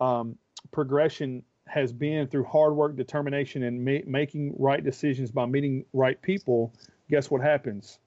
[0.00, 0.36] um,
[0.72, 6.20] progression has been through hard work, determination, and ma- making right decisions by meeting right
[6.20, 6.72] people.
[7.10, 7.98] Guess what happens?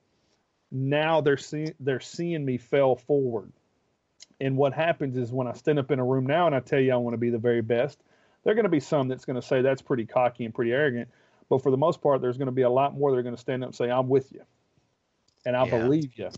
[0.71, 3.51] Now they're seeing they're seeing me fail forward.
[4.41, 6.79] And what happens is when I stand up in a room now and I tell
[6.79, 7.99] you I want to be the very best,
[8.43, 10.71] there are going to be some that's going to say that's pretty cocky and pretty
[10.71, 11.09] arrogant.
[11.49, 13.35] But for the most part, there's going to be a lot more that are going
[13.35, 14.41] to stand up and say, I'm with you.
[15.45, 15.79] And I yeah.
[15.79, 16.29] believe you.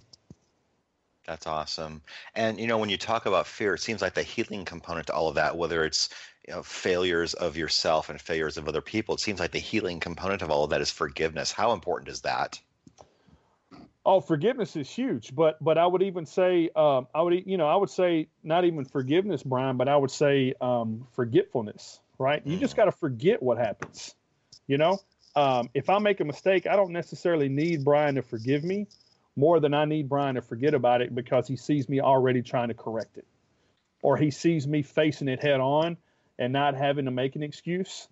[1.28, 2.02] That's awesome.
[2.34, 5.14] And you know, when you talk about fear, it seems like the healing component to
[5.14, 6.10] all of that, whether it's
[6.48, 10.00] you know, failures of yourself and failures of other people, it seems like the healing
[10.00, 11.52] component of all of that is forgiveness.
[11.52, 12.60] How important is that?
[14.04, 17.68] Oh, forgiveness is huge, but but I would even say um, I would you know
[17.68, 22.00] I would say not even forgiveness, Brian, but I would say um, forgetfulness.
[22.18, 22.46] Right?
[22.46, 22.78] You just mm.
[22.78, 24.16] got to forget what happens.
[24.68, 25.00] You know,
[25.36, 28.88] um, if I make a mistake, I don't necessarily need Brian to forgive me
[29.36, 32.68] more than I need Brian to forget about it because he sees me already trying
[32.68, 33.26] to correct it,
[34.02, 35.98] or he sees me facing it head on
[36.38, 38.08] and not having to make an excuse.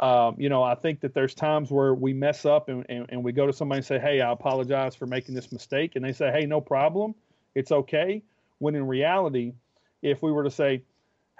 [0.00, 3.24] Um, you know, I think that there's times where we mess up and, and, and
[3.24, 5.96] we go to somebody and say, Hey, I apologize for making this mistake.
[5.96, 7.14] And they say, Hey, no problem.
[7.54, 8.22] It's okay.
[8.58, 9.54] When in reality,
[10.02, 10.82] if we were to say,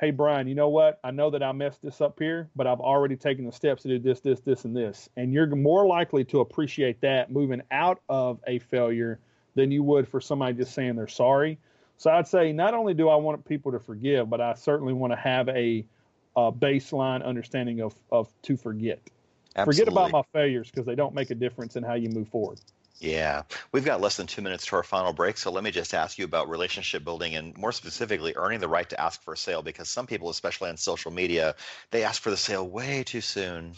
[0.01, 1.01] Hey, Brian, you know what?
[1.03, 3.89] I know that I messed this up here, but I've already taken the steps to
[3.89, 5.09] do this, this, this, and this.
[5.17, 9.19] And you're more likely to appreciate that moving out of a failure
[9.55, 11.59] than you would for somebody just saying they're sorry.
[11.97, 15.13] So I'd say not only do I want people to forgive, but I certainly want
[15.13, 15.85] to have a,
[16.53, 19.01] baseline understanding of, of to forget.
[19.57, 19.85] Absolutely.
[19.85, 22.61] Forget about my failures because they don't make a difference in how you move forward.
[23.01, 25.95] Yeah, we've got less than two minutes to our final break, so let me just
[25.95, 29.37] ask you about relationship building and more specifically, earning the right to ask for a
[29.37, 29.63] sale.
[29.63, 31.55] Because some people, especially on social media,
[31.93, 33.75] they ask for the sale way too soon.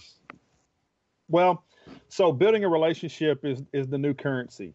[1.29, 1.65] Well,
[2.09, 4.73] so building a relationship is is the new currency,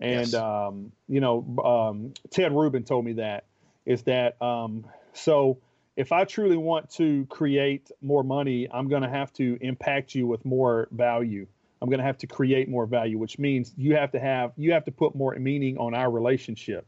[0.00, 0.34] and Yes.
[0.34, 3.46] um, you know, um, Ted Rubin told me that
[3.84, 5.58] is that um, so
[5.98, 10.28] if I truly want to create more money, I'm going to have to impact you
[10.28, 11.44] with more value.
[11.82, 14.72] I'm going to have to create more value, which means you have to have you
[14.74, 16.86] have to put more meaning on our relationship.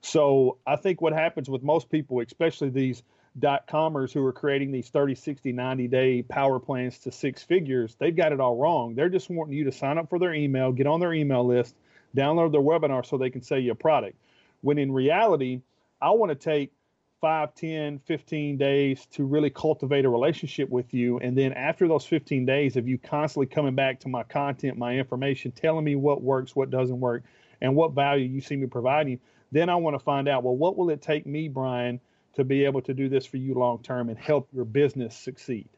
[0.00, 3.02] So I think what happens with most people, especially these
[3.38, 7.96] dot comers who are creating these 30, 60, 90 day power plans to six figures,
[7.98, 8.94] they've got it all wrong.
[8.94, 11.74] They're just wanting you to sign up for their email, get on their email list,
[12.16, 14.16] download their webinar so they can sell you a product.
[14.62, 15.60] When in reality,
[16.00, 16.72] I want to take
[17.20, 21.18] 5, 10, 15 days to really cultivate a relationship with you.
[21.18, 24.94] And then after those 15 days of you constantly coming back to my content, my
[24.94, 27.24] information, telling me what works, what doesn't work,
[27.60, 29.18] and what value you see me providing,
[29.50, 32.00] then I want to find out, well, what will it take me, Brian,
[32.34, 35.68] to be able to do this for you long term and help your business succeed?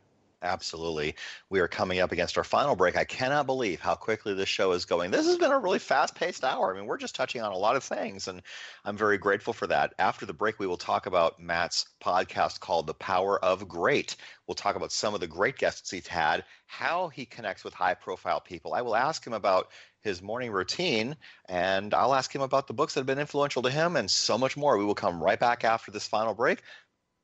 [0.43, 1.17] Absolutely.
[1.51, 2.97] We are coming up against our final break.
[2.97, 5.11] I cannot believe how quickly this show is going.
[5.11, 6.73] This has been a really fast paced hour.
[6.73, 8.41] I mean, we're just touching on a lot of things, and
[8.87, 9.93] I'm very grateful for that.
[9.99, 14.17] After the break, we will talk about Matt's podcast called The Power of Great.
[14.47, 17.95] We'll talk about some of the great guests he's had, how he connects with high
[17.95, 18.73] profile people.
[18.73, 19.69] I will ask him about
[20.01, 21.17] his morning routine,
[21.51, 24.39] and I'll ask him about the books that have been influential to him, and so
[24.39, 24.79] much more.
[24.79, 26.63] We will come right back after this final break.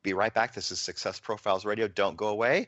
[0.03, 0.53] Be right back.
[0.53, 1.87] This is Success Profiles Radio.
[1.87, 2.67] Don't go away.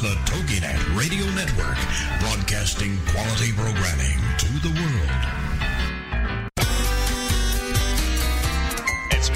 [0.00, 1.76] the TogiNet Radio Network,
[2.20, 5.10] broadcasting quality programming to the world.
[9.10, 9.28] It's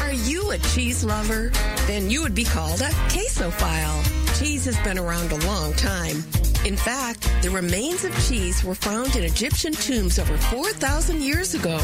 [0.00, 1.50] Are you a cheese lover?
[1.86, 4.38] Then you would be called a quesophile.
[4.38, 6.22] Cheese has been around a long time.
[6.66, 11.78] In fact, the remains of cheese were found in Egyptian tombs over 4,000 years ago.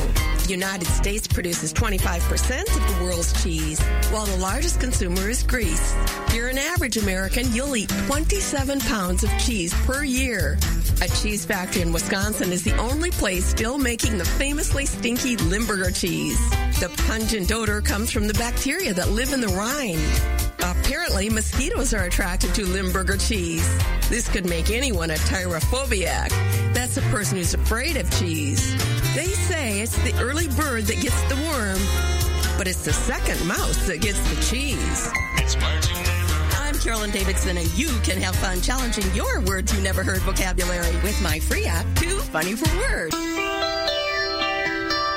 [0.44, 5.94] The United States produces 25% of the world's cheese, while the largest consumer is Greece.
[6.28, 10.58] If you're an average American, you'll eat 27 pounds of cheese per year.
[11.00, 15.90] A cheese factory in Wisconsin is the only place still making the famously stinky Limburger
[15.90, 16.38] cheese.
[16.80, 20.45] The pungent odor comes from the bacteria that live in the rind.
[20.80, 23.68] Apparently, mosquitoes are attracted to Limburger cheese.
[24.08, 26.30] This could make anyone a tyrophobiac.
[26.72, 28.74] That's a person who's afraid of cheese.
[29.14, 33.86] They say it's the early bird that gets the worm, but it's the second mouse
[33.86, 35.10] that gets the cheese.
[35.38, 35.56] It's
[36.58, 40.94] I'm Carolyn Davidson, and you can have fun challenging your words you never heard vocabulary
[41.02, 43.35] with my free app, Too Funny for Words.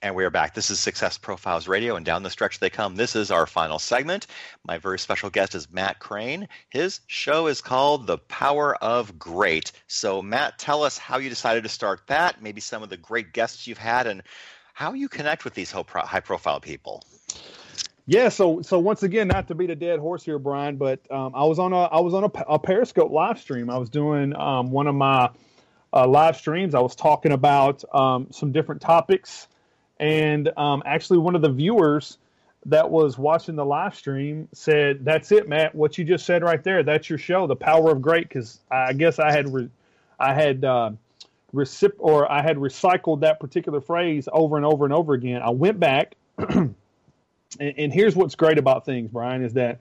[0.00, 0.54] And we are back.
[0.54, 2.94] This is Success Profiles Radio, and down the stretch they come.
[2.94, 4.28] This is our final segment.
[4.64, 6.48] My very special guest is Matt Crane.
[6.68, 9.72] His show is called The Power of Great.
[9.88, 13.32] So, Matt, tell us how you decided to start that, maybe some of the great
[13.32, 14.22] guests you've had, and
[14.72, 17.02] how you connect with these high profile people.
[18.06, 21.32] Yeah, so so once again, not to beat a dead horse here, Brian, but um,
[21.34, 23.68] I was on a I was on a, a Periscope live stream.
[23.68, 25.30] I was doing um, one of my
[25.92, 26.76] uh, live streams.
[26.76, 29.48] I was talking about um, some different topics
[30.00, 32.18] and um, actually, one of the viewers
[32.66, 35.74] that was watching the live stream said, "That's it, Matt.
[35.74, 36.82] What you just said right there.
[36.82, 39.70] That's your show, The Power of Great." Because I guess I had, re-
[40.18, 40.92] I had uh,
[41.54, 45.42] recip- or I had recycled that particular phrase over and over and over again.
[45.42, 46.74] I went back, and,
[47.58, 49.80] and, here's what's great about things, Brian, is that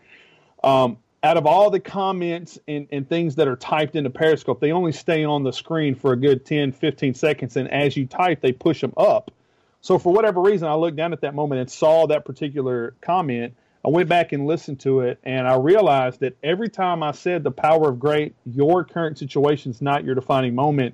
[0.63, 4.71] um, out of all the comments and, and things that are typed into Periscope, they
[4.71, 8.41] only stay on the screen for a good 10, 15 seconds, and as you type,
[8.41, 9.31] they push them up
[9.87, 13.53] so for whatever reason, I looked down at that moment and saw that particular comment.
[13.85, 17.41] I went back and listened to it, and I realized that every time I said
[17.41, 20.93] the power of great, your current situation is not your defining moment,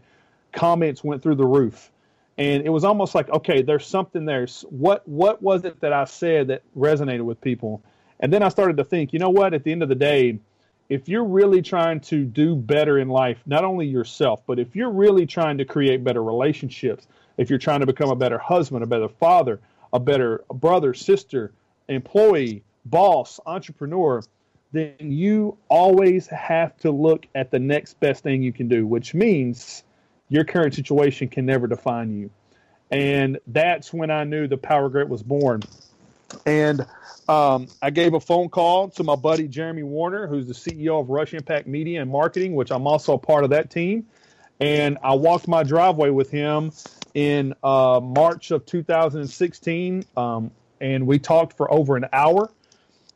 [0.52, 1.90] comments went through the roof.
[2.38, 4.46] And it was almost like, okay, there's something there.
[4.70, 7.82] What what was it that I said that resonated with people?
[8.20, 9.56] And then I started to think, you know what?
[9.56, 10.38] At the end of the day,
[10.88, 14.92] if you're really trying to do better in life, not only yourself, but if you're
[14.92, 17.08] really trying to create better relationships,
[17.38, 19.60] if you're trying to become a better husband, a better father,
[19.92, 21.54] a better brother, sister,
[21.88, 24.22] employee, boss, entrepreneur,
[24.72, 29.14] then you always have to look at the next best thing you can do, which
[29.14, 29.84] means
[30.30, 32.30] your current situation can never define you.
[32.90, 35.62] And that's when I knew the Power Great was born.
[36.46, 36.86] And
[37.30, 41.10] um, I gave a phone call to my buddy Jeremy Warner, who's the CEO of
[41.10, 44.08] Rush Impact Media and Marketing, which I'm also a part of that team.
[44.60, 46.72] And I walked my driveway with him
[47.14, 50.52] in uh, March of 2016, um,
[50.82, 52.50] and we talked for over an hour.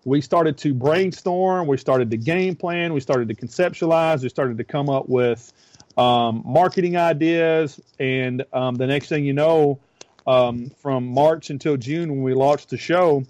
[0.05, 4.57] We started to brainstorm, we started to game plan, we started to conceptualize, we started
[4.59, 5.51] to come up with
[5.97, 9.79] um, marketing ideas, and um, the next thing you know,
[10.25, 13.23] um, from March until June when we launched the show,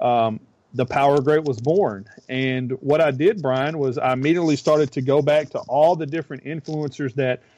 [0.00, 0.40] um,
[0.74, 2.06] the Power Great was born.
[2.28, 6.06] And what I did, Brian, was I immediately started to go back to all the
[6.06, 7.42] different influencers that–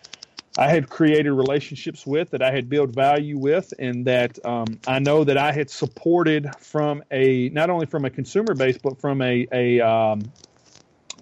[0.58, 4.98] I had created relationships with, that I had built value with, and that um, I
[4.98, 9.22] know that I had supported from a not only from a consumer base but from
[9.22, 10.32] a a um,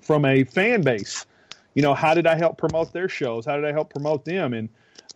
[0.00, 1.26] from a fan base.
[1.74, 3.44] You know, how did I help promote their shows?
[3.44, 4.54] How did I help promote them?
[4.54, 4.70] And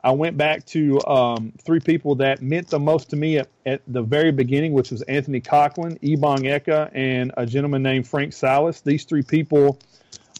[0.04, 3.80] I went back to um, three people that meant the most to me at, at,
[3.88, 8.82] the very beginning, which was Anthony Coughlin, Ebong Eka, and a gentleman named Frank Silas.
[8.82, 9.78] These three people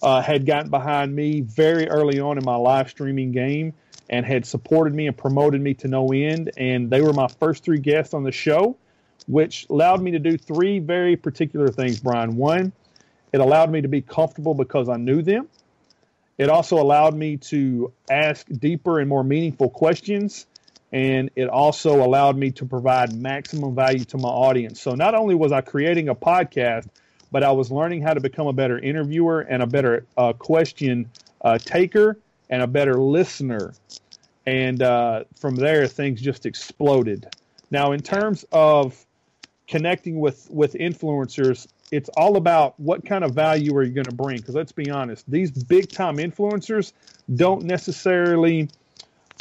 [0.03, 3.75] uh, had gotten behind me very early on in my live streaming game
[4.09, 6.51] and had supported me and promoted me to no end.
[6.57, 8.77] And they were my first three guests on the show,
[9.29, 12.37] which allowed me to do three very particular things, Brian.
[12.37, 12.73] One,
[13.33, 15.49] it allowed me to be comfortable because I knew them.
[16.39, 20.47] It also allowed me to ask deeper and more meaningful questions.
[20.93, 24.81] And it also allowed me to provide maximum value to my audience.
[24.81, 26.89] So not only was I creating a podcast,
[27.31, 31.11] but I was learning how to become a better interviewer and a better uh, question
[31.43, 32.19] uh, taker
[32.49, 33.73] and a better listener.
[34.47, 37.27] And uh, from there, things just exploded.
[37.71, 39.07] Now, in terms of
[39.69, 44.15] connecting with with influencers, it's all about what kind of value are you going to
[44.15, 44.39] bring.
[44.39, 46.93] Because let's be honest, these big time influencers
[47.37, 48.69] don't necessarily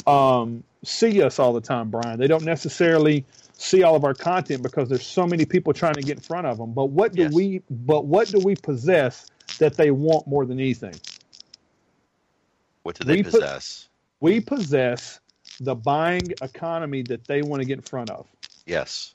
[0.06, 2.18] um, see us all the time, Brian.
[2.18, 6.02] They don't necessarily see all of our content because there's so many people trying to
[6.02, 6.72] get in front of them.
[6.72, 7.32] But what do yes.
[7.32, 9.26] we but what do we possess
[9.58, 10.94] that they want more than anything?
[12.82, 13.84] What do they we possess?
[13.84, 15.20] Po- we possess
[15.60, 18.26] the buying economy that they want to get in front of.
[18.66, 19.14] Yes.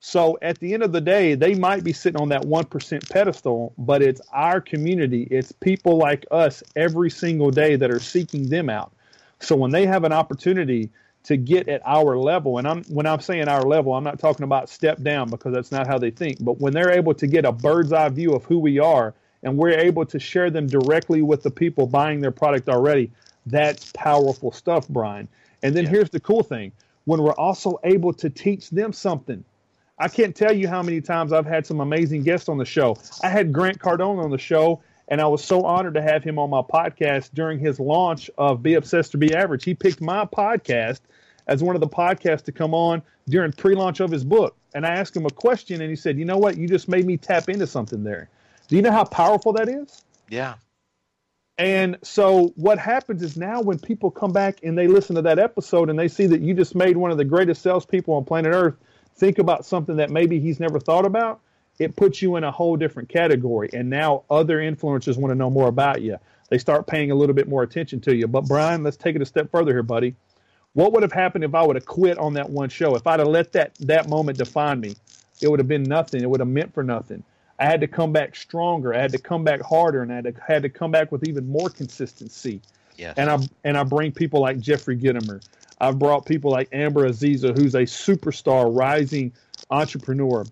[0.00, 3.74] So at the end of the day, they might be sitting on that 1% pedestal,
[3.76, 5.26] but it's our community.
[5.30, 8.92] It's people like us every single day that are seeking them out.
[9.40, 10.90] So when they have an opportunity
[11.26, 12.58] to get at our level.
[12.58, 15.72] And I'm when I'm saying our level, I'm not talking about step down because that's
[15.72, 16.36] not how they think.
[16.40, 19.12] But when they're able to get a bird's eye view of who we are
[19.42, 23.10] and we're able to share them directly with the people buying their product already,
[23.44, 25.26] that's powerful stuff, Brian.
[25.64, 25.90] And then yeah.
[25.90, 26.70] here's the cool thing.
[27.06, 29.44] When we're also able to teach them something.
[29.98, 32.98] I can't tell you how many times I've had some amazing guests on the show.
[33.24, 36.38] I had Grant Cardone on the show and I was so honored to have him
[36.38, 39.64] on my podcast during his launch of Be Obsessed or Be Average.
[39.64, 41.00] He picked my podcast
[41.46, 44.56] as one of the podcasts to come on during pre-launch of his book.
[44.74, 46.56] And I asked him a question, and he said, "You know what?
[46.58, 48.28] You just made me tap into something there.
[48.68, 50.54] Do you know how powerful that is?" Yeah.
[51.58, 55.38] And so what happens is now when people come back and they listen to that
[55.38, 58.54] episode and they see that you just made one of the greatest salespeople on planet
[58.54, 58.74] Earth
[59.14, 61.40] think about something that maybe he's never thought about,
[61.78, 63.68] it puts you in a whole different category.
[63.72, 66.18] And now other influencers want to know more about you.
[66.48, 68.26] They start paying a little bit more attention to you.
[68.26, 70.14] But Brian, let's take it a step further here, buddy.
[70.74, 72.94] What would have happened if I would have quit on that one show?
[72.96, 74.94] If I'd have let that that moment define me,
[75.40, 76.22] it would have been nothing.
[76.22, 77.22] It would have meant for nothing.
[77.58, 78.92] I had to come back stronger.
[78.94, 81.26] I had to come back harder, and I had to, had to come back with
[81.26, 82.60] even more consistency.
[82.96, 83.14] Yes.
[83.16, 85.42] And I and I bring people like Jeffrey Gitomer.
[85.80, 89.32] I've brought people like Amber Aziza, who's a superstar, rising
[89.70, 90.44] entrepreneur.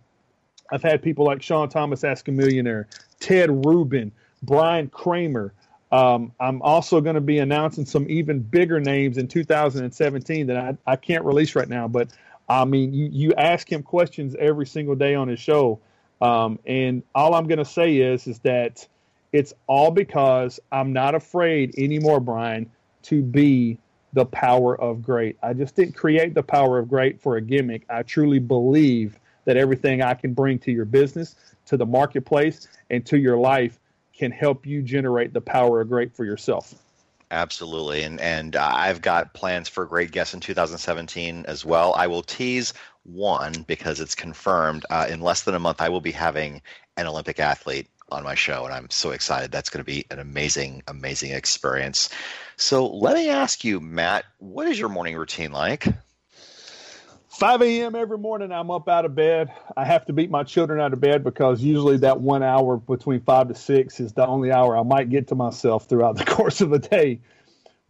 [0.75, 2.89] I've had people like Sean Thomas, Ask a Millionaire,
[3.21, 4.11] Ted Rubin,
[4.43, 5.55] Bryan Kramer.
[5.93, 10.77] Um, I'm also going to be announcing some even bigger names in 2017 that I,
[10.85, 11.87] I can't release right now.
[11.87, 12.09] But
[12.49, 15.79] I mean, you, you ask him questions every single day on his show.
[16.21, 18.85] Um, and all I'm going to say is, is that
[19.33, 22.69] it's all because I'm not afraid anymore, Brian,
[23.05, 23.79] to be
[24.13, 25.37] the power of great.
[25.41, 27.85] I just didn't create the power of great for a gimmick.
[27.89, 31.37] I truly believe that everything I can bring to your business,
[31.67, 33.79] to the marketplace, and to your life
[34.17, 36.75] can help you generate the power of great for yourself.
[37.31, 41.95] Absolutely, and and uh, I've got plans for great guests in 2017 as well.
[41.95, 44.87] I will tease one because it's confirmed.
[44.89, 46.63] Uh, in less than a month, I will be having
[46.97, 49.51] an Olympic athlete on my show, and I'm so excited.
[49.51, 52.11] That's going to be an amazing, amazing experience.
[52.57, 55.87] So let me ask you, Matt, what is your morning routine like?
[57.35, 57.97] 5 a.m.
[57.97, 59.53] every morning, I'm up out of bed.
[59.77, 63.21] I have to beat my children out of bed because usually that one hour between
[63.23, 66.61] 5 to 6 is the only hour I might get to myself throughout the course
[66.61, 67.21] of the day.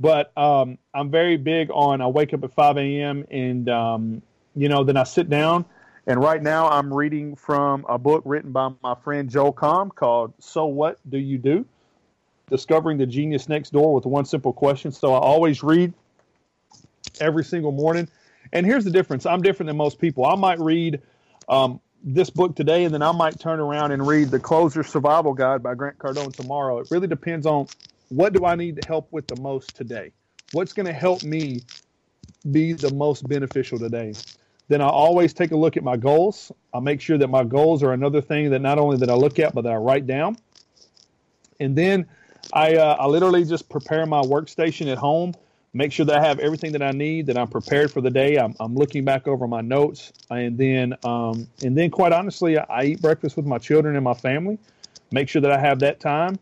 [0.00, 3.26] But um, I'm very big on I wake up at 5 a.m.
[3.30, 4.22] and, um,
[4.56, 5.66] you know, then I sit down.
[6.06, 10.32] And right now I'm reading from a book written by my friend Joel Comm called
[10.38, 11.66] So What Do You Do?
[12.48, 14.90] Discovering the Genius Next Door with one simple question.
[14.90, 15.92] So I always read
[17.20, 18.08] every single morning
[18.52, 20.24] and here's the difference I'm different than most people.
[20.26, 21.02] I might read
[21.48, 25.32] um, this book today, and then I might turn around and read The Closer Survival
[25.32, 26.78] Guide by Grant Cardone tomorrow.
[26.78, 27.66] It really depends on
[28.08, 30.12] what do I need to help with the most today?
[30.50, 31.62] What's going to help me
[32.52, 34.14] be the most beneficial today?
[34.68, 36.52] Then I always take a look at my goals.
[36.72, 39.38] I make sure that my goals are another thing that not only that I look
[39.38, 40.36] at, but that I write down.
[41.60, 42.06] And then
[42.52, 45.34] I, uh, I literally just prepare my workstation at home
[45.74, 48.36] make sure that I have everything that I need, that I'm prepared for the day.
[48.36, 52.64] I'm, I'm looking back over my notes, and then um, and then quite honestly, I,
[52.70, 54.58] I, eat breakfast with my children and my family.
[55.10, 56.38] Make sure that I have that time,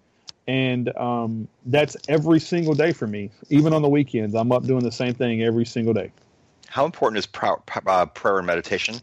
[0.46, 3.30] and um, that's every single day for me.
[3.48, 6.12] Even on the weekends, I'm up doing the same thing every single day.
[6.68, 7.56] How important is prayer,
[7.86, 8.96] uh, prayer and meditation?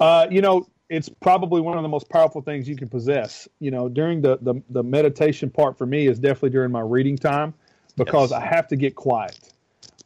[0.00, 3.48] Uh, you know, it's probably one of the most powerful things you can possess.
[3.58, 7.16] You know, during the, the, the meditation part for me is definitely during my reading
[7.16, 7.54] time
[7.96, 8.42] because yes.
[8.42, 9.38] I have to get quiet.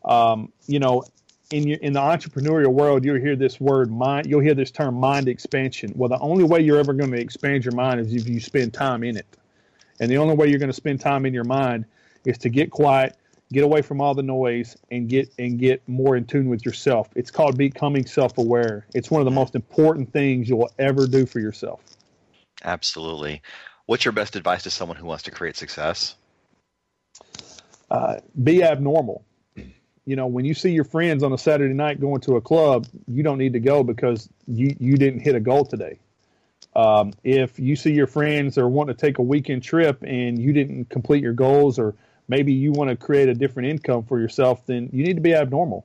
[0.04, 1.04] Um, you know,
[1.50, 4.26] in your, in the entrepreneurial world, you'll hear this word mind.
[4.26, 5.92] You'll hear this term mind expansion.
[5.96, 8.72] Well, the only way you're ever going to expand your mind is if you spend
[8.72, 9.26] time in it,
[9.98, 11.84] and the only way you're going to spend time in your mind
[12.24, 13.16] is to get quiet,
[13.52, 17.08] get away from all the noise, and get and get more in tune with yourself.
[17.16, 18.86] It's called becoming self-aware.
[18.94, 21.80] It's one of the most important things you'll ever do for yourself.
[22.64, 23.42] Absolutely.
[23.86, 26.14] What's your best advice to someone who wants to create success?
[27.90, 29.24] Uh, be abnormal.
[30.06, 32.86] You know, when you see your friends on a Saturday night going to a club,
[33.06, 35.98] you don't need to go because you, you didn't hit a goal today.
[36.74, 40.52] Um, if you see your friends are wanting to take a weekend trip and you
[40.52, 41.94] didn't complete your goals, or
[42.28, 45.34] maybe you want to create a different income for yourself, then you need to be
[45.34, 45.84] abnormal.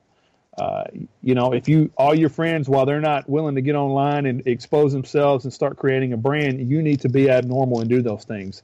[0.56, 0.84] Uh,
[1.22, 4.46] you know, if you all your friends, while they're not willing to get online and
[4.46, 8.24] expose themselves and start creating a brand, you need to be abnormal and do those
[8.24, 8.62] things.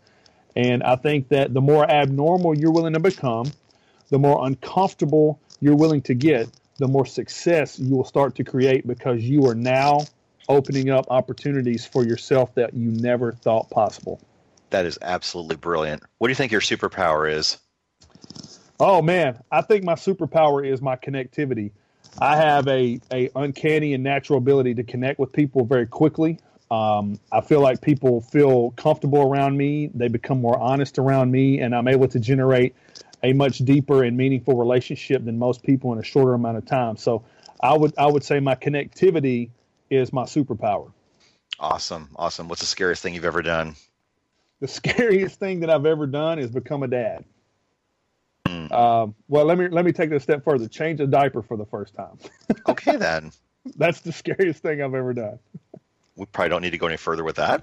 [0.54, 3.50] And I think that the more abnormal you're willing to become,
[4.10, 6.48] the more uncomfortable you're willing to get,
[6.78, 10.00] the more success you will start to create because you are now
[10.48, 14.20] opening up opportunities for yourself that you never thought possible.
[14.70, 16.02] That is absolutely brilliant.
[16.18, 17.58] What do you think your superpower is?
[18.80, 21.70] Oh man, I think my superpower is my connectivity.
[22.20, 26.40] I have a, a uncanny and natural ability to connect with people very quickly.
[26.72, 29.90] Um, I feel like people feel comfortable around me.
[29.92, 32.74] They become more honest around me, and I'm able to generate
[33.22, 36.96] a much deeper and meaningful relationship than most people in a shorter amount of time.
[36.96, 37.24] So,
[37.60, 39.50] I would I would say my connectivity
[39.90, 40.90] is my superpower.
[41.60, 42.48] Awesome, awesome.
[42.48, 43.76] What's the scariest thing you've ever done?
[44.60, 47.26] The scariest thing that I've ever done is become a dad.
[48.46, 48.72] Mm.
[48.72, 50.68] Um, well, let me let me take it a step further.
[50.68, 52.18] Change a diaper for the first time.
[52.66, 53.30] okay, then.
[53.76, 55.38] That's the scariest thing I've ever done
[56.16, 57.62] we probably don't need to go any further with that.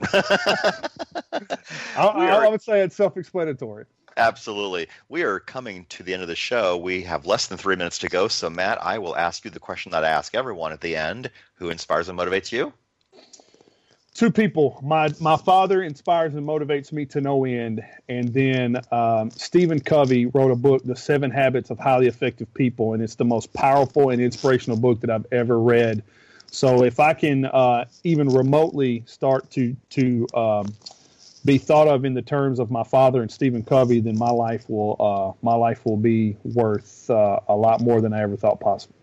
[1.98, 3.86] I, I, would say it's self-explanatory.
[4.18, 4.88] Absolutely.
[5.08, 6.78] We are coming to the end of the show.
[6.78, 8.28] We have less than three minutes to go.
[8.28, 11.32] So, Matt, I will ask you the question that I ask everyone at the end
[11.56, 12.74] Who inspires and motivates you?
[14.16, 14.80] Two people.
[14.84, 20.26] My my father inspires and motivates me to no end, and then um, Stephen Covey
[20.26, 24.10] wrote a book, The Seven Habits of Highly Effective People, and it's the most powerful
[24.10, 26.04] and inspirational book that I've ever read.
[26.52, 30.74] So if I can uh, even remotely start to to um,
[31.46, 34.70] be thought of in the terms of my father and Stephen Covey, then my life
[34.70, 38.60] will uh, my life will be worth uh, a lot more than I ever thought
[38.60, 38.96] possible.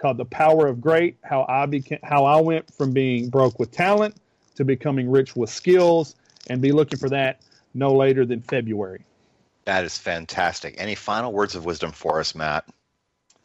[0.03, 3.71] called The Power of Great: How I became how I went from being broke with
[3.71, 4.17] talent
[4.57, 6.17] to becoming rich with skills
[6.49, 7.41] and be looking for that
[7.73, 9.05] no later than February.
[9.65, 10.75] That is fantastic.
[10.77, 12.69] Any final words of wisdom for us, Matt?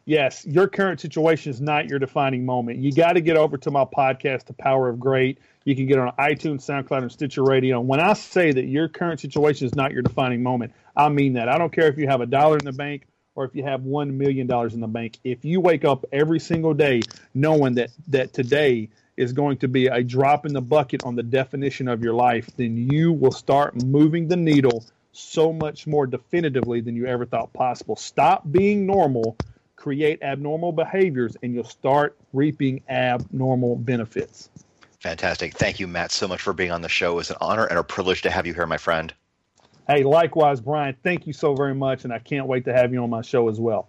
[0.08, 2.78] yes, your current situation is not your defining moment.
[2.78, 5.38] You got to get over to my podcast, The Power of Great.
[5.64, 7.78] You can get on iTunes, SoundCloud, and Stitcher Radio.
[7.78, 11.34] And when I say that your current situation is not your defining moment, I mean
[11.34, 11.50] that.
[11.50, 13.06] I don't care if you have a dollar in the bank
[13.38, 15.20] or if you have $1 million in the bank.
[15.22, 17.02] If you wake up every single day
[17.34, 21.22] knowing that, that today is going to be a drop in the bucket on the
[21.22, 26.80] definition of your life, then you will start moving the needle so much more definitively
[26.80, 27.94] than you ever thought possible.
[27.94, 29.36] Stop being normal
[29.76, 34.50] create abnormal behaviors and you'll start reaping abnormal benefits.
[34.98, 35.54] Fantastic.
[35.54, 37.20] Thank you, Matt, so much for being on the show.
[37.20, 39.14] It's an honor and a privilege to have you here, my friend.
[39.88, 40.94] Hey, likewise, Brian.
[41.02, 43.48] Thank you so very much, and I can't wait to have you on my show
[43.48, 43.88] as well.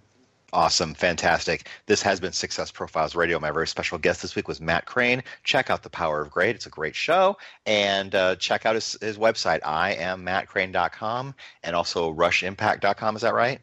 [0.51, 0.95] Awesome.
[0.95, 1.67] Fantastic.
[1.85, 3.39] This has been Success Profiles Radio.
[3.39, 5.21] My very special guest this week was Matt Crane.
[5.43, 6.55] Check out The Power of Great.
[6.55, 7.37] It's a great show.
[7.65, 13.15] And uh, check out his, his website, iammattcrane.com, and also rushimpact.com.
[13.15, 13.59] Is that right?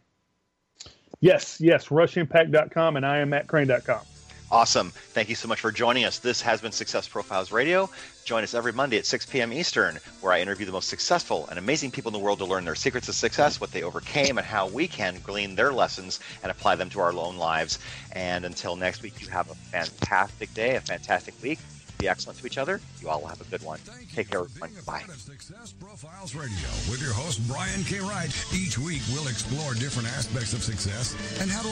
[1.21, 4.01] Yes, yes, rushimpact.com and I am mattcrane.com.
[4.51, 4.91] Awesome.
[4.91, 6.21] Thank you so much for joining us.
[6.21, 7.91] This has been Success Profiles Radio.
[8.25, 9.53] Join us every Monday at 6 p.m.
[9.53, 12.65] Eastern, where I interview the most successful and amazing people in the world to learn
[12.65, 16.53] their secrets of success, what they overcame, and how we can glean their lessons and
[16.53, 17.81] apply them to our own lives.
[18.13, 21.59] And until next week, you have a fantastic day, a fantastic week
[21.99, 22.81] be excellent to each other.
[23.01, 23.81] You all have a good one.
[24.15, 24.71] Take care, everyone.
[24.87, 25.03] Bye.
[25.17, 28.01] Success Profiles Radio with your host, Brian K.
[28.01, 28.29] Wright.
[28.55, 31.65] Each week, we'll explore different aspects of success and how to